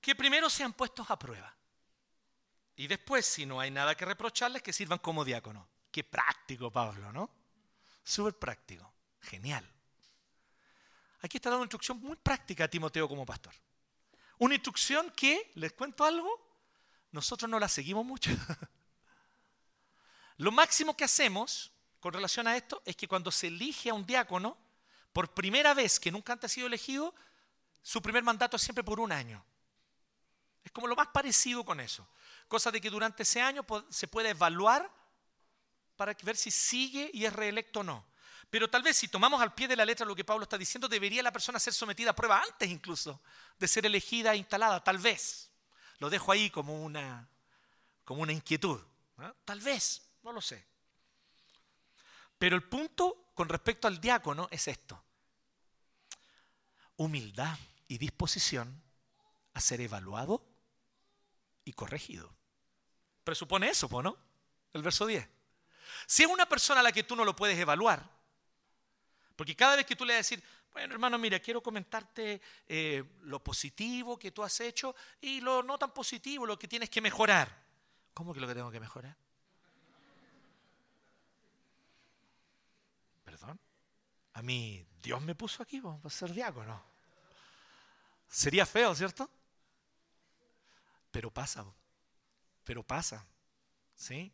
[0.00, 1.52] que primero sean puestos a prueba.
[2.76, 5.66] Y después, si no hay nada que reprocharles, que sirvan como diáconos.
[5.90, 7.28] Qué práctico, Pablo, ¿no?
[8.04, 8.94] Súper práctico.
[9.20, 9.68] Genial.
[11.22, 13.54] Aquí está dando una instrucción muy práctica a Timoteo como pastor.
[14.38, 16.30] Una instrucción que, les cuento algo,
[17.10, 18.30] nosotros no la seguimos mucho.
[20.38, 24.06] Lo máximo que hacemos con relación a esto es que cuando se elige a un
[24.06, 24.56] diácono,
[25.12, 27.14] por primera vez que nunca antes ha sido elegido,
[27.82, 29.44] su primer mandato es siempre por un año.
[30.64, 32.06] Es como lo más parecido con eso.
[32.48, 34.90] Cosa de que durante ese año se puede evaluar
[35.96, 38.04] para ver si sigue y es reelecto o no.
[38.50, 40.86] Pero tal vez si tomamos al pie de la letra lo que Pablo está diciendo,
[40.86, 43.20] debería la persona ser sometida a prueba antes incluso
[43.58, 44.82] de ser elegida e instalada.
[44.82, 45.50] Tal vez.
[45.98, 47.28] Lo dejo ahí como una,
[48.04, 48.80] como una inquietud.
[49.44, 50.64] Tal vez, no lo sé.
[52.38, 55.02] Pero el punto con respecto al diácono es esto.
[56.96, 57.58] Humildad
[57.88, 58.82] y disposición
[59.54, 60.44] a ser evaluado
[61.64, 62.34] y corregido.
[63.24, 64.16] Presupone eso, ¿no?
[64.72, 65.28] El verso 10.
[66.06, 68.08] Si es una persona a la que tú no lo puedes evaluar,
[69.36, 73.04] porque cada vez que tú le vas a decir, bueno, hermano, mira, quiero comentarte eh,
[73.22, 77.00] lo positivo que tú has hecho y lo no tan positivo, lo que tienes que
[77.00, 77.62] mejorar.
[78.14, 79.16] ¿Cómo que lo que tengo que mejorar?
[83.24, 83.58] Perdón.
[84.34, 86.82] A mí, Dios me puso aquí para ser diácono.
[88.28, 89.30] Sería feo, ¿cierto?
[91.10, 91.64] Pero pasa,
[92.64, 93.26] pero pasa,
[93.94, 94.32] ¿sí?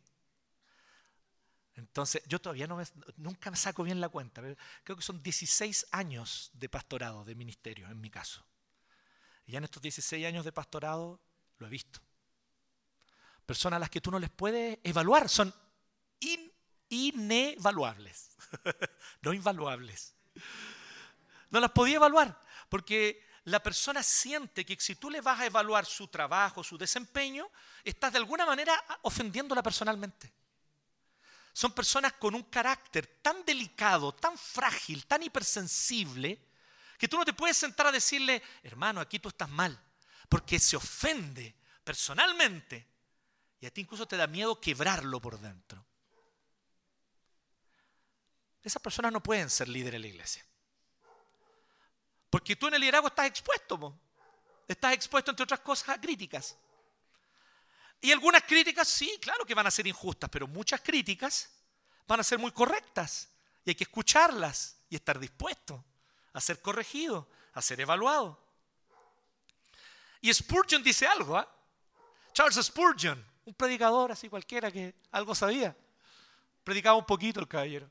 [1.75, 2.85] Entonces, yo todavía no me,
[3.17, 4.41] nunca me saco bien la cuenta.
[4.83, 8.45] Creo que son 16 años de pastorado, de ministerio, en mi caso.
[9.45, 11.19] Y ya en estos 16 años de pastorado
[11.57, 11.99] lo he visto.
[13.45, 15.53] Personas a las que tú no les puedes evaluar, son
[16.89, 18.28] inevaluables,
[19.21, 20.15] no invaluables.
[21.49, 25.85] No las podía evaluar, porque la persona siente que si tú le vas a evaluar
[25.85, 27.49] su trabajo, su desempeño,
[27.83, 30.31] estás de alguna manera ofendiéndola personalmente.
[31.53, 36.47] Son personas con un carácter tan delicado, tan frágil, tan hipersensible,
[36.97, 39.77] que tú no te puedes sentar a decirle, hermano, aquí tú estás mal,
[40.27, 42.87] porque se ofende personalmente
[43.59, 45.85] y a ti incluso te da miedo quebrarlo por dentro.
[48.63, 50.45] Esas personas no pueden ser líderes en la iglesia.
[52.29, 53.99] Porque tú en el liderazgo estás expuesto.
[54.67, 56.55] Estás expuesto, entre otras cosas, a críticas.
[58.01, 61.49] Y algunas críticas sí, claro que van a ser injustas, pero muchas críticas
[62.07, 63.29] van a ser muy correctas.
[63.65, 65.83] Y hay que escucharlas y estar dispuesto
[66.33, 68.39] a ser corregido, a ser evaluado.
[70.21, 71.49] Y Spurgeon dice algo, ¿ah?
[72.33, 75.75] Charles Spurgeon, un predicador así cualquiera que algo sabía.
[76.63, 77.89] Predicaba un poquito el caballero.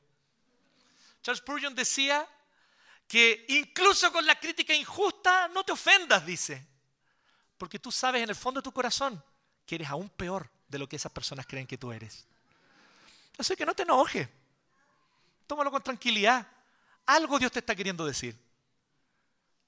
[1.21, 2.27] Charles Spurgeon decía
[3.07, 6.65] que incluso con la crítica injusta no te ofendas, dice.
[7.57, 9.23] Porque tú sabes en el fondo de tu corazón
[9.65, 12.25] que eres aún peor de lo que esas personas creen que tú eres.
[13.37, 14.27] Así que no te enojes.
[15.47, 16.47] Tómalo con tranquilidad.
[17.05, 18.37] Algo Dios te está queriendo decir.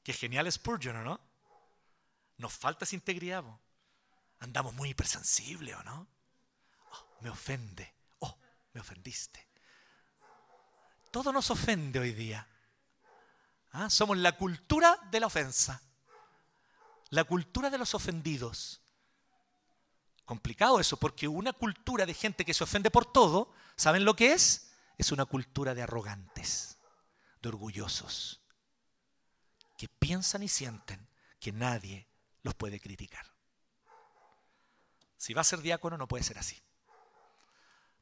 [0.03, 1.19] Qué genial Spurgeon, ¿no?
[2.37, 3.43] Nos falta esa integridad.
[4.39, 6.07] Andamos muy hipersensibles, ¿o no?
[6.91, 7.93] Oh, me ofende.
[8.19, 8.37] Oh,
[8.73, 9.50] me ofendiste.
[11.11, 12.47] Todo nos ofende hoy día.
[13.73, 13.89] ¿Ah?
[13.89, 15.81] Somos la cultura de la ofensa.
[17.09, 18.81] La cultura de los ofendidos.
[20.25, 24.31] Complicado eso, porque una cultura de gente que se ofende por todo, ¿saben lo que
[24.31, 24.71] es?
[24.97, 26.77] Es una cultura de arrogantes,
[27.41, 28.41] de orgullosos,
[29.77, 31.09] que piensan y sienten
[31.39, 32.07] que nadie
[32.43, 33.25] los puede criticar.
[35.17, 36.61] Si va a ser diácono no puede ser así.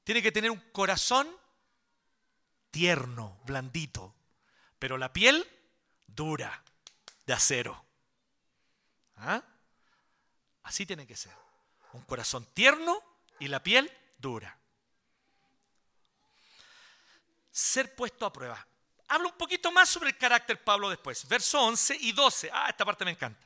[0.03, 1.28] Tiene que tener un corazón
[2.72, 4.15] tierno, blandito,
[4.78, 5.47] pero la piel
[6.07, 6.63] dura,
[7.26, 7.86] de acero.
[9.17, 9.43] ¿Ah?
[10.63, 11.34] Así tiene que ser.
[11.93, 13.01] Un corazón tierno
[13.39, 14.55] y la piel dura.
[17.51, 18.65] ser puesto a prueba.
[19.09, 21.28] Habla un poquito más sobre el carácter Pablo después.
[21.28, 22.49] Verso 11 y 12.
[22.53, 23.45] Ah, esta parte me encanta.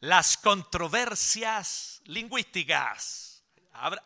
[0.00, 3.42] Las controversias lingüísticas.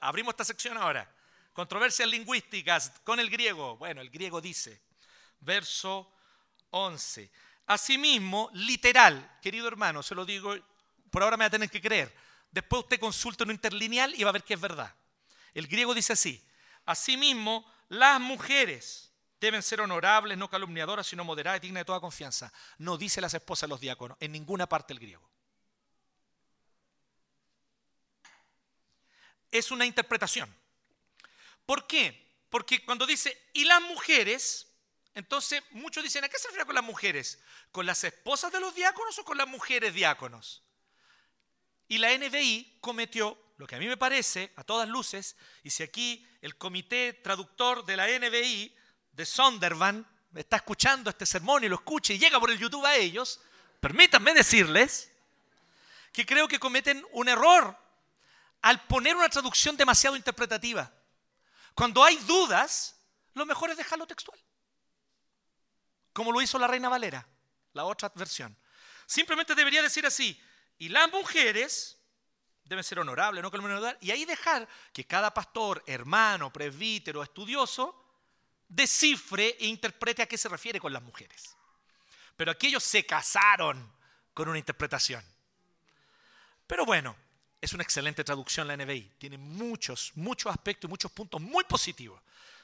[0.01, 1.09] abrimos esta sección ahora.
[1.53, 3.77] Controversias lingüísticas con el griego.
[3.77, 4.83] Bueno, el griego dice,
[5.41, 6.13] verso
[6.71, 7.31] 11.
[7.67, 10.55] Asimismo, literal, querido hermano, se lo digo,
[11.11, 12.15] por ahora me va a tener que creer.
[12.51, 14.95] Después usted consulta un interlineal y va a ver que es verdad.
[15.55, 16.45] El griego dice así.
[16.85, 22.53] Asimismo, las mujeres Deben ser honorables, no calumniadoras, sino moderadas y dignas de toda confianza.
[22.77, 25.27] No dice las esposas de los diáconos, en ninguna parte del griego.
[29.51, 30.55] Es una interpretación.
[31.71, 32.29] ¿Por qué?
[32.49, 34.67] Porque cuando dice, y las mujeres,
[35.15, 37.39] entonces muchos dicen, ¿a qué se refiere con las mujeres?
[37.71, 40.65] ¿Con las esposas de los diáconos o con las mujeres diáconos?
[41.87, 45.85] Y la NBI cometió lo que a mí me parece, a todas luces, y si
[45.85, 48.77] aquí el comité traductor de la NBI
[49.13, 50.05] de Sondervan
[50.35, 53.41] está escuchando este sermón y lo escucha y llega por el YouTube a ellos,
[53.79, 55.13] permítanme decirles
[56.13, 57.79] que creo que cometen un error
[58.61, 60.93] al poner una traducción demasiado interpretativa.
[61.81, 62.95] Cuando hay dudas,
[63.33, 64.39] lo mejor es dejarlo textual.
[66.13, 67.27] Como lo hizo la Reina Valera,
[67.73, 68.55] la otra versión.
[69.07, 70.39] Simplemente debería decir así,
[70.77, 71.99] y las mujeres
[72.65, 78.05] deben ser honorables, no calumniar, y ahí dejar que cada pastor, hermano, presbítero, estudioso,
[78.69, 81.57] descifre e interprete a qué se refiere con las mujeres.
[82.37, 83.91] Pero aquí ellos se casaron
[84.35, 85.25] con una interpretación.
[86.67, 87.17] Pero bueno,
[87.61, 89.13] es una excelente traducción la NBI.
[89.19, 92.21] Tiene muchos, muchos aspectos y muchos puntos muy positivos.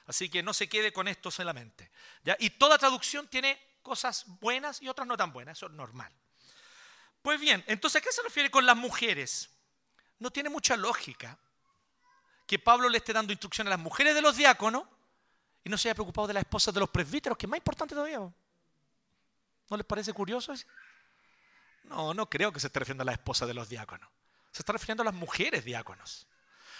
[0.06, 1.90] Así que no se quede con esto solamente.
[2.24, 2.36] ¿ya?
[2.38, 5.58] Y toda traducción tiene cosas buenas y otras no tan buenas.
[5.58, 6.10] Eso es normal.
[7.22, 9.50] Pues bien, entonces, ¿a qué se refiere con las mujeres?
[10.18, 11.36] No tiene mucha lógica
[12.46, 14.84] que Pablo le esté dando instrucción a las mujeres de los diáconos
[15.64, 17.94] y no se haya preocupado de las esposas de los presbíteros, que es más importante
[17.94, 18.20] todavía.
[18.20, 20.54] ¿No les parece curioso?
[21.84, 24.08] No, no creo que se esté refiriendo a las esposas de los diáconos.
[24.56, 26.26] Se está refiriendo a las mujeres diáconos.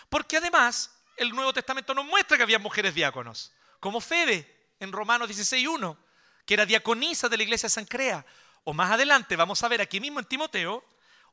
[0.09, 5.29] Porque además, el Nuevo Testamento nos muestra que había mujeres diáconos, como Febe en Romanos
[5.29, 5.95] 16.1,
[6.47, 8.24] que era diaconisa de la iglesia de San Crea.
[8.64, 10.83] O más adelante vamos a ver aquí mismo en Timoteo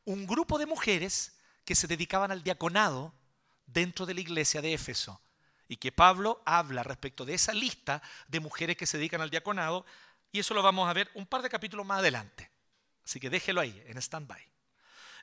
[0.03, 1.31] un grupo de mujeres
[1.63, 3.13] que se dedicaban al diaconado
[3.65, 5.21] dentro de la iglesia de Éfeso
[5.69, 9.85] y que Pablo habla respecto de esa lista de mujeres que se dedican al diaconado
[10.33, 12.51] y eso lo vamos a ver un par de capítulos más adelante.
[13.05, 14.52] Así que déjelo ahí, en stand-by.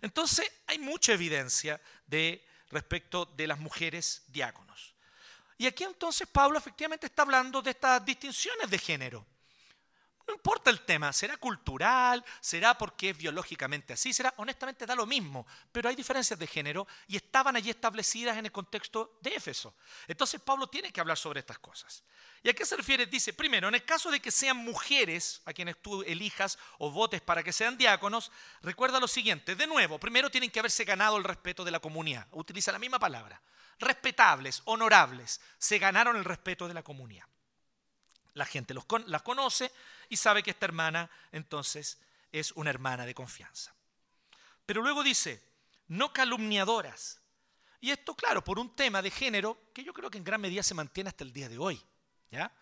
[0.03, 4.95] Entonces, hay mucha evidencia de respecto de las mujeres diáconos.
[5.59, 9.27] Y aquí entonces Pablo efectivamente está hablando de estas distinciones de género.
[10.27, 15.05] No importa el tema, será cultural, será porque es biológicamente así, será honestamente da lo
[15.05, 19.75] mismo, pero hay diferencias de género y estaban allí establecidas en el contexto de Éfeso.
[20.07, 22.05] Entonces Pablo tiene que hablar sobre estas cosas.
[22.43, 23.05] ¿Y a qué se refiere?
[23.07, 27.21] Dice, primero, en el caso de que sean mujeres a quienes tú elijas o votes
[27.21, 28.33] para que sean diáconos,
[28.63, 32.27] recuerda lo siguiente, de nuevo, primero tienen que haberse ganado el respeto de la comunidad,
[32.33, 33.43] utiliza la misma palabra,
[33.79, 37.27] respetables, honorables, se ganaron el respeto de la comunidad.
[38.33, 39.71] La gente las conoce
[40.09, 41.99] y sabe que esta hermana entonces
[42.33, 43.75] es una hermana de confianza.
[44.65, 45.43] Pero luego dice,
[45.89, 47.21] no calumniadoras.
[47.81, 50.63] Y esto, claro, por un tema de género que yo creo que en gran medida
[50.63, 51.83] se mantiene hasta el día de hoy.
[52.31, 52.53] ¿Ya?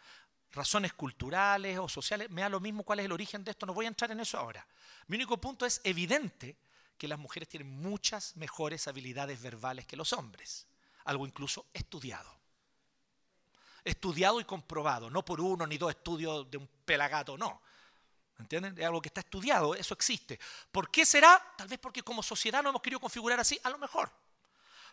[0.52, 3.74] Razones culturales o sociales, me da lo mismo cuál es el origen de esto, no
[3.74, 4.66] voy a entrar en eso ahora.
[5.06, 6.56] Mi único punto es evidente
[6.96, 10.66] que las mujeres tienen muchas mejores habilidades verbales que los hombres,
[11.04, 12.38] algo incluso estudiado
[13.88, 17.60] estudiado y comprobado, no por uno ni dos estudios de un pelagato, no.
[18.38, 18.78] ¿Entienden?
[18.78, 20.38] Es algo que está estudiado, eso existe.
[20.70, 21.42] ¿Por qué será?
[21.56, 24.12] Tal vez porque como sociedad no hemos querido configurar así, a lo mejor.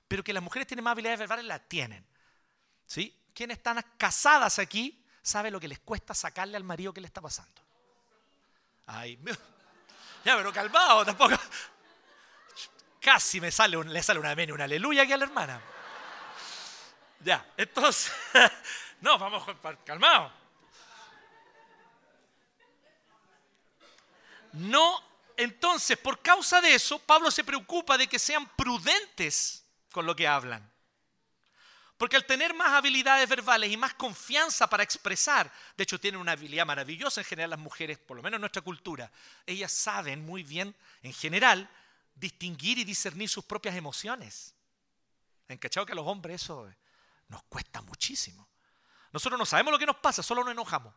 [0.07, 2.05] Pero que las mujeres tienen más habilidades verbales, las tienen.
[2.88, 3.15] ¿Sí?
[3.36, 7.22] Quienes están casadas aquí saben lo que les cuesta sacarle al marido que le está
[7.22, 7.62] pasando.
[8.88, 9.20] Ay,
[10.24, 11.36] ya, pero calmado, tampoco.
[13.02, 15.62] Casi me sale le sale una amén y una aleluya aquí a la hermana.
[17.20, 18.10] Ya, entonces,
[19.02, 19.46] no, vamos
[19.84, 20.32] calmado.
[24.54, 25.04] No,
[25.36, 30.26] entonces, por causa de eso, Pablo se preocupa de que sean prudentes con lo que
[30.26, 30.72] hablan.
[31.98, 36.34] Porque al tener más habilidades verbales y más confianza para expresar, de hecho tienen una
[36.34, 39.10] habilidad maravillosa en general las mujeres, por lo menos en nuestra cultura,
[39.46, 41.70] ellas saben muy bien, en general,
[42.14, 44.54] distinguir y discernir sus propias emociones.
[45.48, 46.70] ¿Encachado que a los hombres eso
[47.28, 48.48] nos cuesta muchísimo.
[49.12, 50.93] Nosotros no sabemos lo que nos pasa, solo nos enojamos.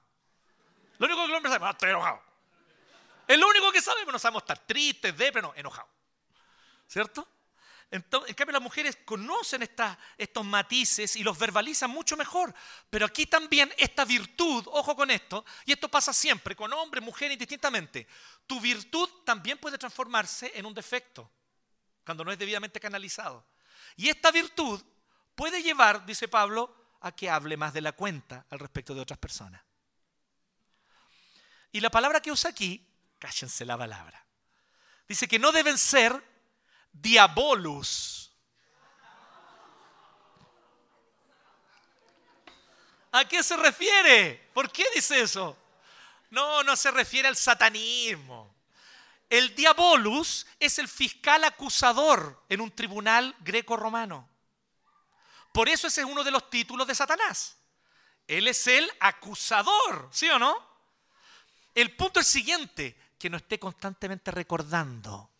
[0.99, 2.22] Lo único que el hombre sabe, ah, estoy enojado.
[3.26, 5.88] Es lo único que sabemos, no sabemos estar tristes, de, pero no, enojado.
[6.86, 7.26] ¿Cierto?
[7.91, 9.62] En cambio, las mujeres conocen
[10.18, 12.55] estos matices y los verbalizan mucho mejor.
[12.91, 17.32] Pero aquí también esta virtud, ojo con esto, y esto pasa siempre, con hombres, mujeres,
[17.34, 18.07] indistintamente.
[18.47, 21.30] Tu virtud también puede transformarse en un defecto,
[22.05, 23.47] cuando no es debidamente canalizado.
[23.97, 24.82] Y esta virtud
[25.34, 29.18] puede llevar, dice Pablo, a que hable más de la cuenta al respecto de otras
[29.18, 29.62] personas.
[31.72, 32.86] Y la palabra que usa aquí,
[33.18, 34.26] cállense la palabra,
[35.07, 36.22] dice que no deben ser
[37.01, 38.30] diabolus.
[43.12, 44.51] ¿A qué se refiere?
[44.53, 45.57] ¿Por qué dice eso?
[46.30, 48.55] No, no se refiere al satanismo.
[49.30, 54.28] El diabolus es el fiscal acusador en un tribunal greco-romano.
[55.53, 57.57] Por eso ese es uno de los títulos de Satanás.
[58.26, 60.66] Él es el acusador, ¿sí o no?
[61.74, 65.30] El punto es el siguiente, que no esté constantemente recordando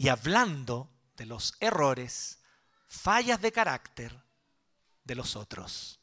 [0.00, 2.38] y hablando de los errores,
[2.88, 4.18] fallas de carácter
[5.04, 6.00] de los otros.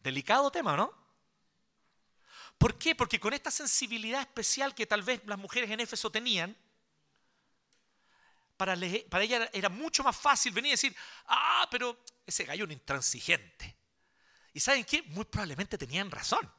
[0.00, 0.92] Delicado tema, ¿no?
[2.58, 2.94] ¿Por qué?
[2.94, 6.54] Porque con esta sensibilidad especial que tal vez las mujeres en Éfeso tenían,
[8.58, 8.76] para,
[9.08, 10.94] para ella era mucho más fácil venir y decir,
[11.28, 13.74] ah, pero ese gallo es un intransigente.
[14.52, 15.00] Y ¿saben qué?
[15.04, 16.52] Muy probablemente tenían razón.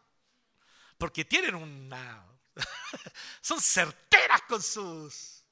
[0.98, 2.26] Porque tienen una
[3.42, 3.62] Son
[4.48, 5.44] con sus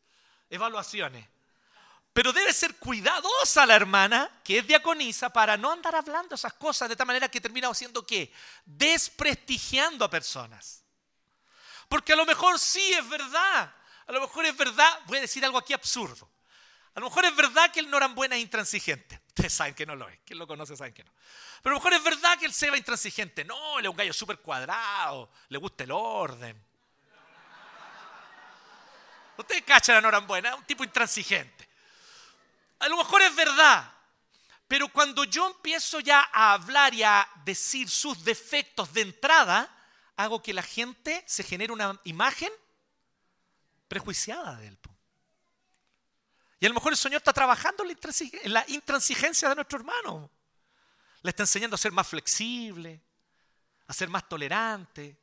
[0.49, 1.28] evaluaciones.
[2.13, 6.88] Pero debe ser cuidadosa la hermana, que es diaconisa, para no andar hablando esas cosas
[6.88, 8.32] de tal manera que termina haciendo qué?
[8.65, 10.84] Desprestigiando a personas.
[11.89, 13.76] Porque a lo mejor sí es verdad.
[14.07, 16.30] A lo mejor es verdad, voy a decir algo aquí absurdo.
[16.93, 19.19] A lo mejor es verdad que el Norambuena es intransigente.
[19.28, 20.17] Ustedes saben que no lo es.
[20.26, 21.11] Quien lo conoce saben que no.
[21.61, 23.43] Pero a lo mejor es verdad que el Seba es intransigente.
[23.43, 25.30] No, él es un gallo súper cuadrado.
[25.49, 26.63] Le gusta el orden.
[29.38, 31.68] Ustedes cachan a Norambuena, un tipo intransigente.
[32.80, 33.92] A lo mejor es verdad,
[34.68, 39.70] pero cuando yo empiezo ya a hablar y a decir sus defectos de entrada,
[40.16, 42.52] hago que la gente se genere una imagen
[43.88, 44.78] prejuiciada de él.
[46.60, 50.32] Y a lo mejor el Señor está trabajando en la intransigencia de nuestro hermano.
[51.22, 53.02] Le está enseñando a ser más flexible,
[53.88, 55.18] a ser más tolerante,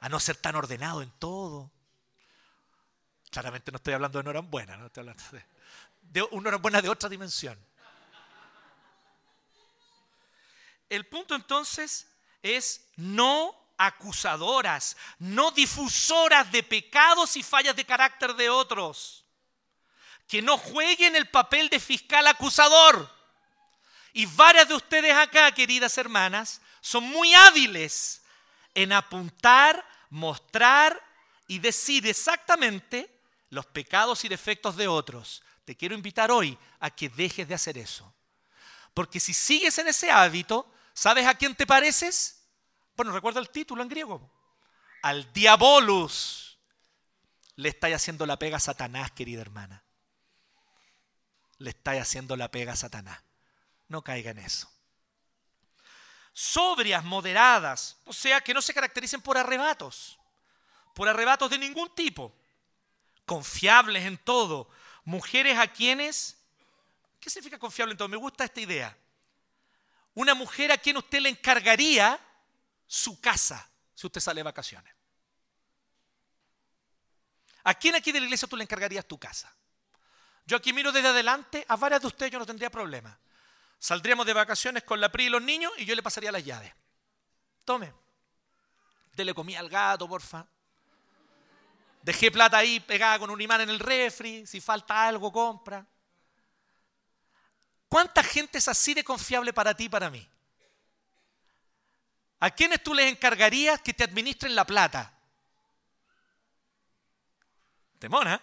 [0.00, 1.72] a no ser tan ordenado en todo.
[3.30, 5.44] Claramente no estoy hablando de Norambuena, no estoy hablando de,
[6.02, 7.58] de una buena de otra dimensión.
[10.88, 12.06] El punto entonces
[12.42, 19.24] es no acusadoras, no difusoras de pecados y fallas de carácter de otros.
[20.28, 23.14] Que no jueguen el papel de fiscal acusador.
[24.12, 28.22] Y varias de ustedes acá, queridas hermanas, son muy hábiles
[28.74, 31.02] en apuntar, mostrar
[31.46, 33.15] y decir exactamente
[33.56, 37.78] los pecados y defectos de otros, te quiero invitar hoy a que dejes de hacer
[37.78, 38.14] eso.
[38.92, 42.44] Porque si sigues en ese hábito, ¿sabes a quién te pareces?
[42.94, 44.30] Bueno, recuerda el título en griego.
[45.02, 46.58] Al diabolus.
[47.56, 49.82] Le estáis haciendo la pega a Satanás, querida hermana.
[51.56, 53.22] Le estáis haciendo la pega a Satanás.
[53.88, 54.70] No caiga en eso.
[56.34, 60.18] Sobrias, moderadas, o sea, que no se caractericen por arrebatos,
[60.94, 62.36] por arrebatos de ningún tipo
[63.26, 64.70] confiables en todo,
[65.04, 66.38] mujeres a quienes,
[67.20, 68.08] ¿qué significa confiable en todo?
[68.08, 68.96] Me gusta esta idea.
[70.14, 72.18] Una mujer a quien usted le encargaría
[72.86, 74.94] su casa si usted sale de vacaciones.
[77.64, 79.52] ¿A quién aquí de la iglesia tú le encargarías tu casa?
[80.46, 83.18] Yo aquí miro desde adelante, a varias de ustedes yo no tendría problema.
[83.78, 86.72] Saldríamos de vacaciones con la PRI y los niños y yo le pasaría las llaves.
[87.64, 87.92] Tome.
[89.12, 90.46] Dele comida al gato, porfa.
[92.06, 95.84] Dejé plata ahí pegada con un imán en el refri, si falta algo, compra.
[97.88, 100.24] ¿Cuánta gente es así de confiable para ti y para mí?
[102.38, 105.18] ¿A quiénes tú les encargarías que te administren la plata?
[107.98, 108.40] Temona.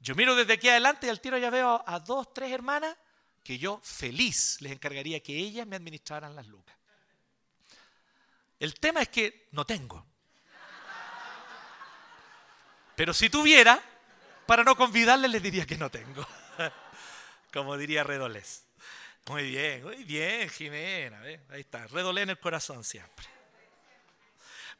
[0.00, 2.94] Yo miro desde aquí adelante y al tiro ya veo a dos, tres hermanas
[3.42, 6.76] que yo feliz les encargaría que ellas me administraran las lucas.
[8.60, 10.07] El tema es que no tengo.
[12.98, 13.80] Pero si tuviera,
[14.44, 16.26] para no convidarle, le diría que no tengo.
[17.52, 18.64] Como diría Redolés.
[19.26, 21.20] Muy bien, muy bien, Jimena.
[21.20, 23.24] Ahí está, redolé en el corazón siempre.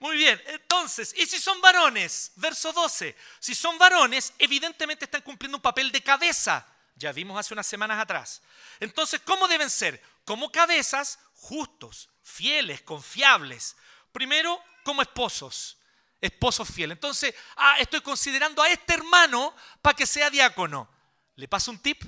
[0.01, 2.33] Muy bien, entonces, ¿y si son varones?
[2.35, 3.15] Verso 12.
[3.39, 6.67] Si son varones, evidentemente están cumpliendo un papel de cabeza.
[6.97, 8.43] Ya vimos hace unas semanas atrás.
[8.81, 10.03] Entonces, ¿cómo deben ser?
[10.25, 13.77] Como cabezas, justos, fieles, confiables.
[14.11, 15.78] Primero, como esposos.
[16.21, 16.93] Esposo fiel.
[16.93, 20.89] Entonces, ah, estoy considerando a este hermano para que sea diácono.
[21.37, 22.03] Le paso un tip,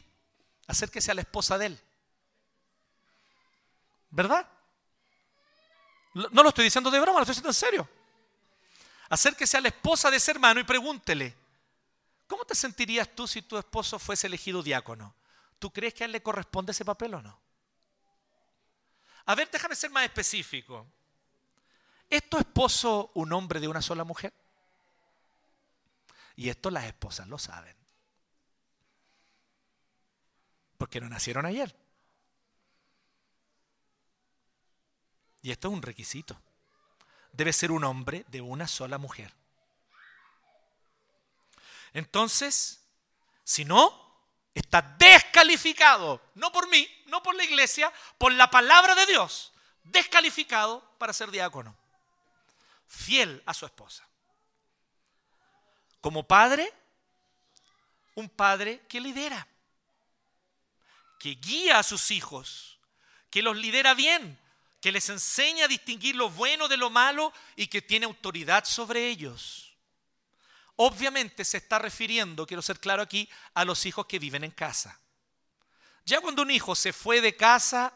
[0.67, 1.81] acérquese a la esposa de él.
[4.11, 4.49] ¿Verdad?
[6.15, 7.89] No lo estoy diciendo de broma, lo estoy diciendo en serio.
[9.09, 11.37] Acérquese a la esposa de ese hermano y pregúntele,
[12.27, 15.15] ¿cómo te sentirías tú si tu esposo fuese elegido diácono?
[15.59, 17.41] ¿Tú crees que a él le corresponde ese papel o no?
[19.27, 20.87] A ver, déjame ser más específico.
[22.11, 24.33] ¿Es esposo un hombre de una sola mujer?
[26.35, 27.77] Y esto las esposas lo saben.
[30.77, 31.75] Porque no nacieron ayer.
[35.43, 36.41] Y esto es un requisito.
[37.33, 39.33] Debe ser un hombre de una sola mujer.
[41.93, 42.83] Entonces,
[43.45, 44.11] si no,
[44.55, 49.53] está descalificado, no por mí, no por la iglesia, por la palabra de Dios,
[49.85, 51.77] descalificado para ser diácono,
[52.91, 54.07] fiel a su esposa.
[56.01, 56.73] Como padre,
[58.17, 59.47] un padre que lidera,
[61.19, 62.79] que guía a sus hijos,
[63.31, 64.39] que los lidera bien,
[64.81, 69.09] que les enseña a distinguir lo bueno de lo malo y que tiene autoridad sobre
[69.09, 69.77] ellos.
[70.77, 74.99] Obviamente se está refiriendo, quiero ser claro aquí, a los hijos que viven en casa.
[76.05, 77.93] Ya cuando un hijo se fue de casa,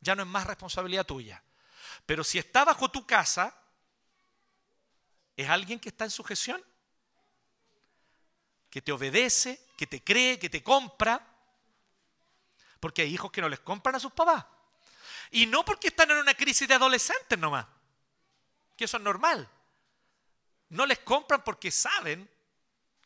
[0.00, 1.42] ya no es más responsabilidad tuya.
[2.06, 3.54] Pero si está bajo tu casa,
[5.36, 6.64] es alguien que está en sujeción,
[8.70, 11.24] que te obedece, que te cree, que te compra.
[12.80, 14.44] Porque hay hijos que no les compran a sus papás.
[15.30, 17.66] Y no porque están en una crisis de adolescentes nomás,
[18.76, 19.48] que eso es normal.
[20.68, 22.28] No les compran porque saben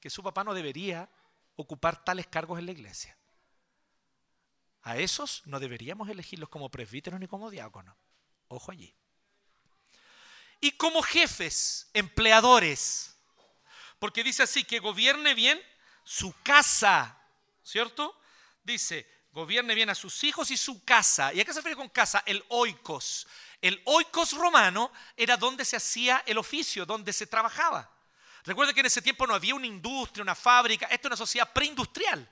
[0.01, 1.09] que su papá no debería
[1.57, 3.17] ocupar tales cargos en la iglesia.
[4.83, 7.97] A esos no deberíamos elegirlos como presbíteros ni como diáconos.
[8.49, 8.95] Ojo allí.
[10.61, 13.17] Y como jefes, empleadores,
[13.99, 15.61] porque dice así, que gobierne bien
[16.05, 17.21] su casa,
[17.63, 18.19] ¿cierto?
[18.63, 21.33] Dice, gobierne bien a sus hijos y su casa.
[21.33, 22.23] ¿Y a qué se refiere con casa?
[22.27, 23.27] El oikos.
[23.61, 27.91] El oikos romano era donde se hacía el oficio, donde se trabajaba.
[28.45, 31.53] Recuerden que en ese tiempo no había una industria, una fábrica, esto es una sociedad
[31.53, 32.29] preindustrial.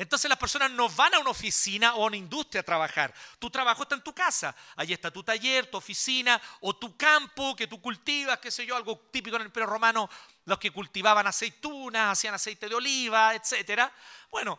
[0.00, 3.12] Entonces las personas no van a una oficina o a una industria a trabajar.
[3.38, 4.56] Tu trabajo está en tu casa.
[4.76, 8.76] Allí está tu taller, tu oficina o tu campo que tú cultivas, qué sé yo,
[8.76, 10.08] algo típico en el Imperio Romano,
[10.46, 13.92] los que cultivaban aceitunas, hacían aceite de oliva, etc.
[14.30, 14.58] Bueno,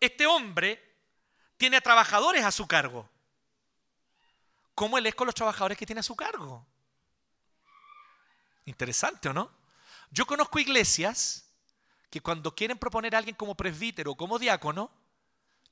[0.00, 0.96] este hombre
[1.58, 3.06] tiene a trabajadores a su cargo.
[4.74, 6.66] ¿Cómo él es con los trabajadores que tiene a su cargo?
[8.64, 9.50] Interesante, ¿o no?
[10.10, 11.43] Yo conozco iglesias
[12.14, 14.88] que cuando quieren proponer a alguien como presbítero o como diácono,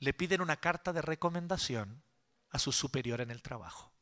[0.01, 2.03] le piden una carta de recomendación
[2.51, 3.93] a su superior en el trabajo.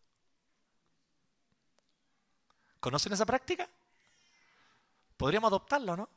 [2.80, 3.68] ¿Conocen esa práctica?
[5.18, 6.08] Podríamos adoptarlo, ¿no?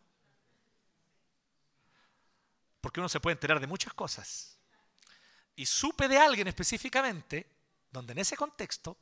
[2.80, 4.58] Porque uno se puede enterar de muchas cosas.
[5.58, 7.54] Y supe de alguien específicamente
[7.92, 8.96] donde en ese contexto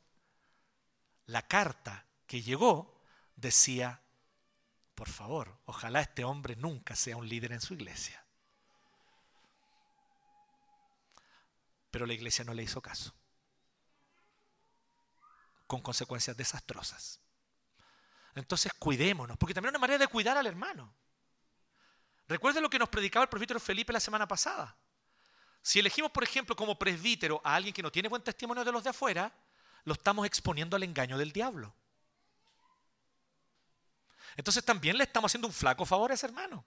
[1.26, 3.00] la carta que llegó
[3.36, 4.02] decía,
[5.02, 8.24] por favor, ojalá este hombre nunca sea un líder en su iglesia.
[11.90, 13.12] Pero la iglesia no le hizo caso,
[15.66, 17.18] con consecuencias desastrosas.
[18.36, 20.94] Entonces cuidémonos, porque también es una manera de cuidar al hermano.
[22.28, 24.76] Recuerden lo que nos predicaba el profeta Felipe la semana pasada.
[25.62, 28.84] Si elegimos, por ejemplo, como presbítero a alguien que no tiene buen testimonio de los
[28.84, 29.32] de afuera,
[29.82, 31.74] lo estamos exponiendo al engaño del diablo.
[34.36, 36.64] Entonces también le estamos haciendo un flaco favor a ese hermano.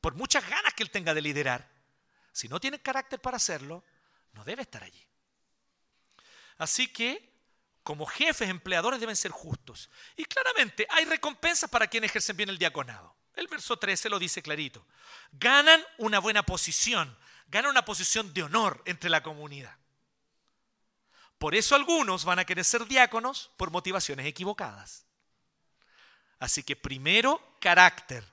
[0.00, 1.68] Por muchas ganas que él tenga de liderar,
[2.32, 3.84] si no tiene carácter para hacerlo,
[4.32, 5.04] no debe estar allí.
[6.58, 7.32] Así que,
[7.82, 9.90] como jefes, empleadores deben ser justos.
[10.16, 13.16] Y claramente hay recompensas para quienes ejercen bien el diaconado.
[13.34, 14.86] El verso 13 lo dice clarito.
[15.32, 17.16] Ganan una buena posición,
[17.48, 19.76] ganan una posición de honor entre la comunidad.
[21.38, 25.06] Por eso algunos van a querer ser diáconos por motivaciones equivocadas.
[26.40, 28.24] Así que primero carácter,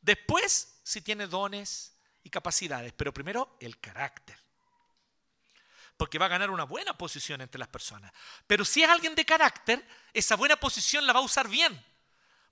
[0.00, 4.38] después si tiene dones y capacidades, pero primero el carácter.
[5.98, 8.12] Porque va a ganar una buena posición entre las personas.
[8.46, 11.84] Pero si es alguien de carácter, esa buena posición la va a usar bien.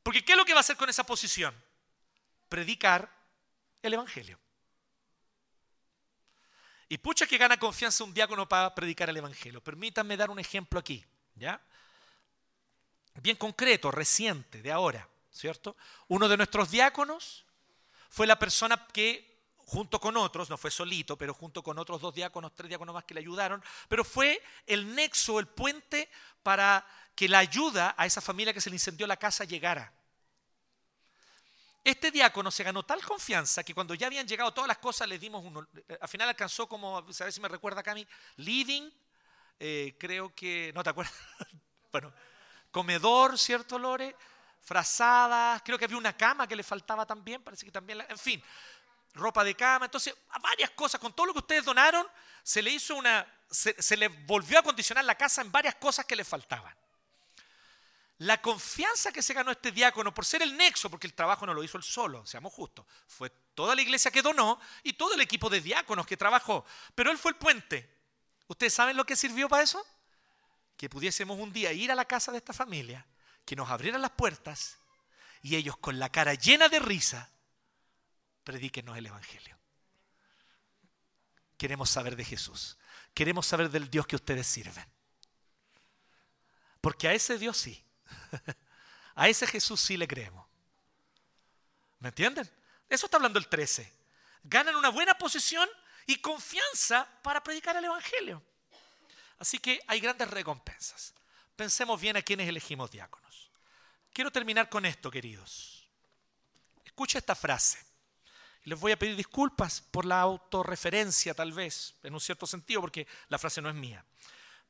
[0.03, 1.55] Porque ¿qué es lo que va a hacer con esa posición?
[2.49, 3.11] Predicar
[3.83, 4.39] el Evangelio.
[6.89, 9.63] Y pucha que gana confianza un diácono para predicar el Evangelio.
[9.63, 11.05] Permítanme dar un ejemplo aquí,
[11.35, 11.61] ¿ya?
[13.23, 15.77] Bien concreto, reciente, de ahora, ¿cierto?
[16.09, 17.45] Uno de nuestros diáconos
[18.09, 22.15] fue la persona que junto con otros, no fue solito, pero junto con otros dos
[22.15, 26.09] diáconos, tres diáconos más que le ayudaron, pero fue el nexo, el puente
[26.43, 26.87] para
[27.17, 29.93] que la ayuda a esa familia que se le incendió la casa llegara.
[31.83, 35.21] Este diácono se ganó tal confianza que cuando ya habían llegado todas las cosas, les
[35.21, 35.67] dimos uno.
[36.01, 38.07] Al final alcanzó como, a ver si me recuerda Cami,
[38.37, 38.91] living,
[39.59, 41.15] eh, creo que, no te acuerdas,
[41.93, 42.13] bueno,
[42.77, 44.15] comedor, ¿cierto, Lore?
[44.61, 48.43] Frazadas, creo que había una cama que le faltaba también, parece que también, en fin,
[49.15, 52.07] ropa de cama, entonces varias cosas, con todo lo que ustedes donaron,
[52.43, 56.17] se le hizo una, se, le volvió a condicionar la casa en varias cosas que
[56.17, 56.77] le faltaban.
[58.19, 61.55] La confianza que se ganó este diácono por ser el nexo, porque el trabajo no
[61.55, 65.23] lo hizo él solo, seamos justos, fue toda la iglesia que donó y todo el
[65.23, 67.91] equipo de diáconos que trabajó, pero él fue el puente.
[68.49, 69.83] ¿Ustedes saben lo que sirvió para eso?
[70.77, 73.07] Que pudiésemos un día ir a la casa de esta familia,
[73.45, 74.79] que nos abrieran las puertas
[75.43, 77.31] y ellos con la cara llena de risa
[78.45, 79.59] predíquenos el Evangelio.
[81.59, 82.77] Queremos saber de Jesús.
[83.15, 84.85] Queremos saber del Dios que ustedes sirven.
[86.81, 87.85] Porque a ese Dios sí.
[89.19, 90.47] A ese Jesús sí le creemos.
[92.01, 92.49] ¿Me entienden?
[92.87, 93.91] Eso está hablando el 13.
[94.45, 95.67] Ganan una buena posición
[96.07, 98.43] y confianza para predicar el Evangelio.
[99.39, 101.15] Así que hay grandes recompensas.
[101.57, 103.51] Pensemos bien a quienes elegimos diáconos.
[104.13, 105.87] Quiero terminar con esto, queridos.
[106.85, 107.79] Escucha esta frase.
[108.65, 113.07] Les voy a pedir disculpas por la autorreferencia, tal vez, en un cierto sentido, porque
[113.29, 114.05] la frase no es mía,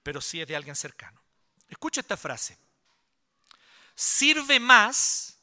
[0.03, 1.21] pero sí es de alguien cercano.
[1.69, 2.59] Escucha esta frase.
[3.95, 5.39] Sirve más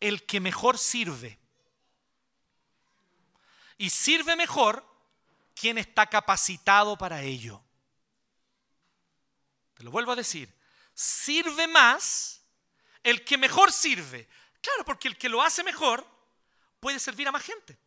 [0.00, 1.38] el que mejor sirve.
[3.78, 4.84] Y sirve mejor
[5.54, 7.62] quien está capacitado para ello.
[9.82, 10.52] Lo vuelvo a decir.
[10.94, 12.42] Sirve más
[13.02, 14.28] el que mejor sirve.
[14.60, 16.06] Claro, porque el que lo hace mejor
[16.80, 17.78] puede servir a más gente.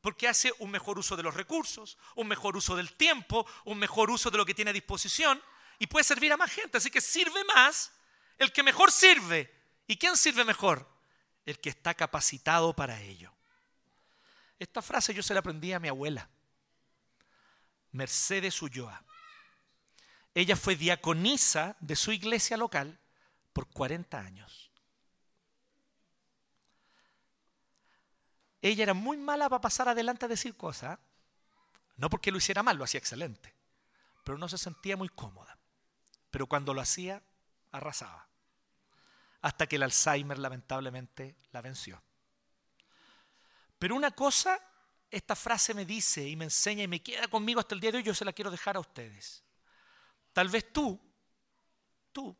[0.00, 4.10] Porque hace un mejor uso de los recursos, un mejor uso del tiempo, un mejor
[4.10, 5.40] uso de lo que tiene a disposición
[5.78, 6.78] y puede servir a más gente.
[6.78, 7.92] Así que sirve más
[8.38, 9.54] el que mejor sirve.
[9.86, 10.88] ¿Y quién sirve mejor?
[11.44, 13.32] El que está capacitado para ello.
[14.58, 16.28] Esta frase yo se la aprendí a mi abuela,
[17.92, 19.02] Mercedes Ulloa.
[20.34, 22.98] Ella fue diaconisa de su iglesia local
[23.52, 24.70] por 40 años.
[28.62, 30.98] ella era muy mala para pasar adelante a decir cosas.
[31.96, 33.54] No porque lo hiciera mal, lo hacía excelente.
[34.24, 35.58] Pero no se sentía muy cómoda.
[36.30, 37.22] Pero cuando lo hacía,
[37.72, 38.28] arrasaba.
[39.42, 42.02] Hasta que el Alzheimer lamentablemente la venció.
[43.78, 44.60] Pero una cosa,
[45.10, 47.98] esta frase me dice y me enseña y me queda conmigo hasta el día de
[47.98, 49.42] hoy, yo se la quiero dejar a ustedes.
[50.40, 50.98] Tal vez tú,
[52.12, 52.34] tú,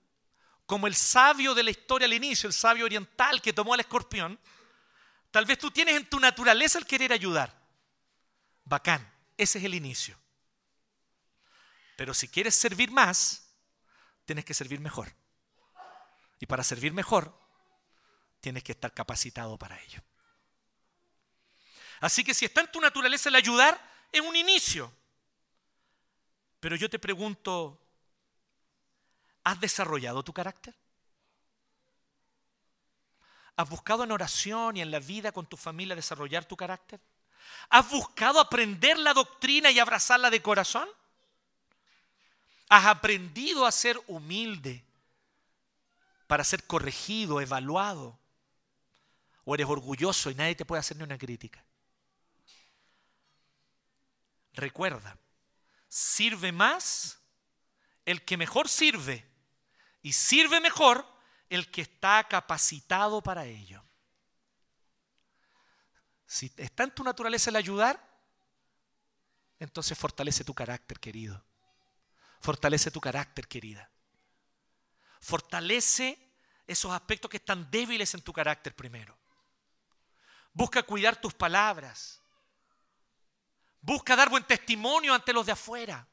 [0.64, 4.40] como el sabio de la historia al inicio, el sabio oriental que tomó al escorpión,
[5.30, 7.56] Tal vez tú tienes en tu naturaleza el querer ayudar.
[8.64, 10.18] Bacán, ese es el inicio.
[11.96, 13.54] Pero si quieres servir más,
[14.24, 15.12] tienes que servir mejor.
[16.40, 17.38] Y para servir mejor,
[18.40, 20.02] tienes que estar capacitado para ello.
[22.00, 23.78] Así que si está en tu naturaleza el ayudar,
[24.10, 24.92] es un inicio.
[26.58, 27.80] Pero yo te pregunto,
[29.44, 30.74] ¿has desarrollado tu carácter?
[33.56, 37.00] ¿Has buscado en oración y en la vida con tu familia desarrollar tu carácter?
[37.68, 40.88] ¿Has buscado aprender la doctrina y abrazarla de corazón?
[42.68, 44.84] ¿Has aprendido a ser humilde
[46.26, 48.18] para ser corregido, evaluado?
[49.44, 51.64] ¿O eres orgulloso y nadie te puede hacer ni una crítica?
[54.54, 55.18] Recuerda,
[55.88, 57.18] sirve más
[58.04, 59.29] el que mejor sirve
[60.02, 61.06] y sirve mejor
[61.48, 63.82] el que está capacitado para ello.
[66.26, 68.08] Si está en tu naturaleza el ayudar,
[69.58, 71.44] entonces fortalece tu carácter, querido.
[72.40, 73.90] Fortalece tu carácter, querida.
[75.20, 76.18] Fortalece
[76.66, 79.18] esos aspectos que están débiles en tu carácter primero.
[80.52, 82.20] Busca cuidar tus palabras.
[83.80, 86.06] Busca dar buen testimonio ante los de afuera.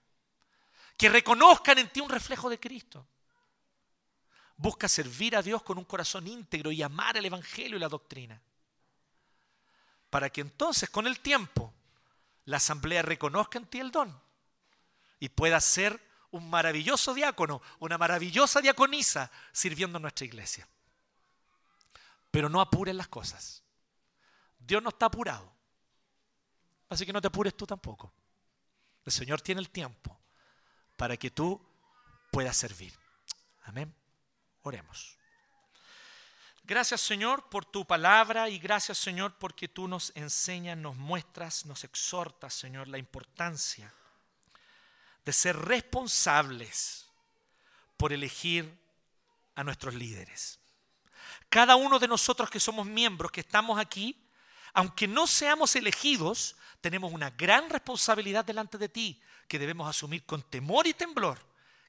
[0.97, 3.07] Que reconozcan en ti un reflejo de Cristo.
[4.58, 8.41] Busca servir a Dios con un corazón íntegro y amar el Evangelio y la doctrina.
[10.10, 11.74] Para que entonces con el tiempo
[12.45, 14.20] la asamblea reconozca en ti el don
[15.20, 16.01] y pueda ser
[16.32, 20.68] un maravilloso diácono, una maravillosa diaconisa sirviendo en nuestra iglesia.
[22.32, 23.64] Pero no apuren las cosas.
[24.58, 25.53] Dios no está apurado.
[26.89, 28.12] Así que no te apures tú tampoco.
[29.05, 30.20] El Señor tiene el tiempo
[30.95, 31.62] para que tú
[32.32, 32.93] puedas servir.
[33.64, 33.93] Amén.
[34.68, 35.18] Oremos.
[36.63, 41.86] Gracias Señor por tu palabra y gracias Señor porque tú nos enseñas, nos muestras, nos
[41.86, 43.93] exhortas Señor la importancia
[45.24, 47.07] de ser responsables
[47.97, 48.78] por elegir
[49.55, 50.59] a nuestros líderes.
[51.49, 54.15] Cada uno de nosotros que somos miembros, que estamos aquí,
[54.74, 60.43] aunque no seamos elegidos, tenemos una gran responsabilidad delante de ti que debemos asumir con
[60.43, 61.39] temor y temblor,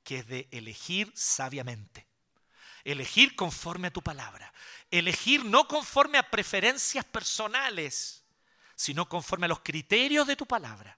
[0.03, 2.08] que es de elegir sabiamente.
[2.91, 4.51] Elegir conforme a tu palabra.
[4.91, 8.25] Elegir no conforme a preferencias personales,
[8.75, 10.97] sino conforme a los criterios de tu palabra.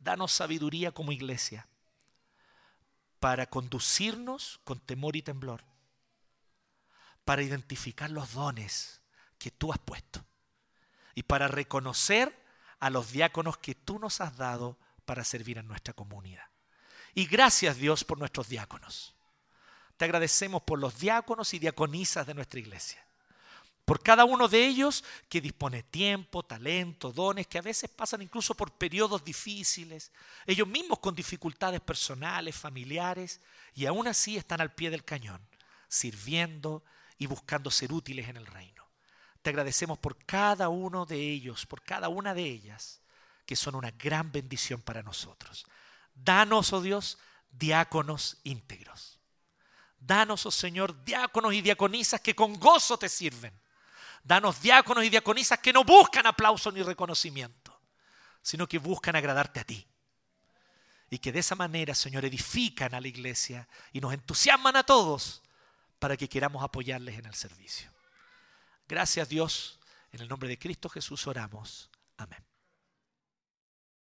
[0.00, 1.68] Danos sabiduría como iglesia
[3.20, 5.62] para conducirnos con temor y temblor,
[7.24, 9.00] para identificar los dones
[9.38, 10.24] que tú has puesto
[11.14, 12.36] y para reconocer
[12.80, 16.46] a los diáconos que tú nos has dado para servir en nuestra comunidad.
[17.14, 19.14] Y gracias Dios por nuestros diáconos.
[19.98, 23.04] Te agradecemos por los diáconos y diaconisas de nuestra iglesia.
[23.84, 28.54] Por cada uno de ellos que dispone tiempo, talento, dones, que a veces pasan incluso
[28.54, 30.12] por periodos difíciles,
[30.46, 33.40] ellos mismos con dificultades personales, familiares,
[33.74, 35.40] y aún así están al pie del cañón,
[35.88, 36.84] sirviendo
[37.16, 38.86] y buscando ser útiles en el reino.
[39.42, 43.00] Te agradecemos por cada uno de ellos, por cada una de ellas,
[43.46, 45.66] que son una gran bendición para nosotros.
[46.14, 47.16] Danos, oh Dios,
[47.50, 49.07] diáconos íntegros.
[49.98, 53.58] Danos, oh Señor, diáconos y diaconisas que con gozo te sirven.
[54.22, 57.80] Danos diáconos y diaconisas que no buscan aplauso ni reconocimiento,
[58.42, 59.86] sino que buscan agradarte a ti.
[61.10, 65.42] Y que de esa manera, Señor, edifican a la iglesia y nos entusiasman a todos
[65.98, 67.90] para que queramos apoyarles en el servicio.
[68.86, 69.78] Gracias Dios,
[70.12, 71.90] en el nombre de Cristo Jesús oramos.
[72.16, 72.47] Amén.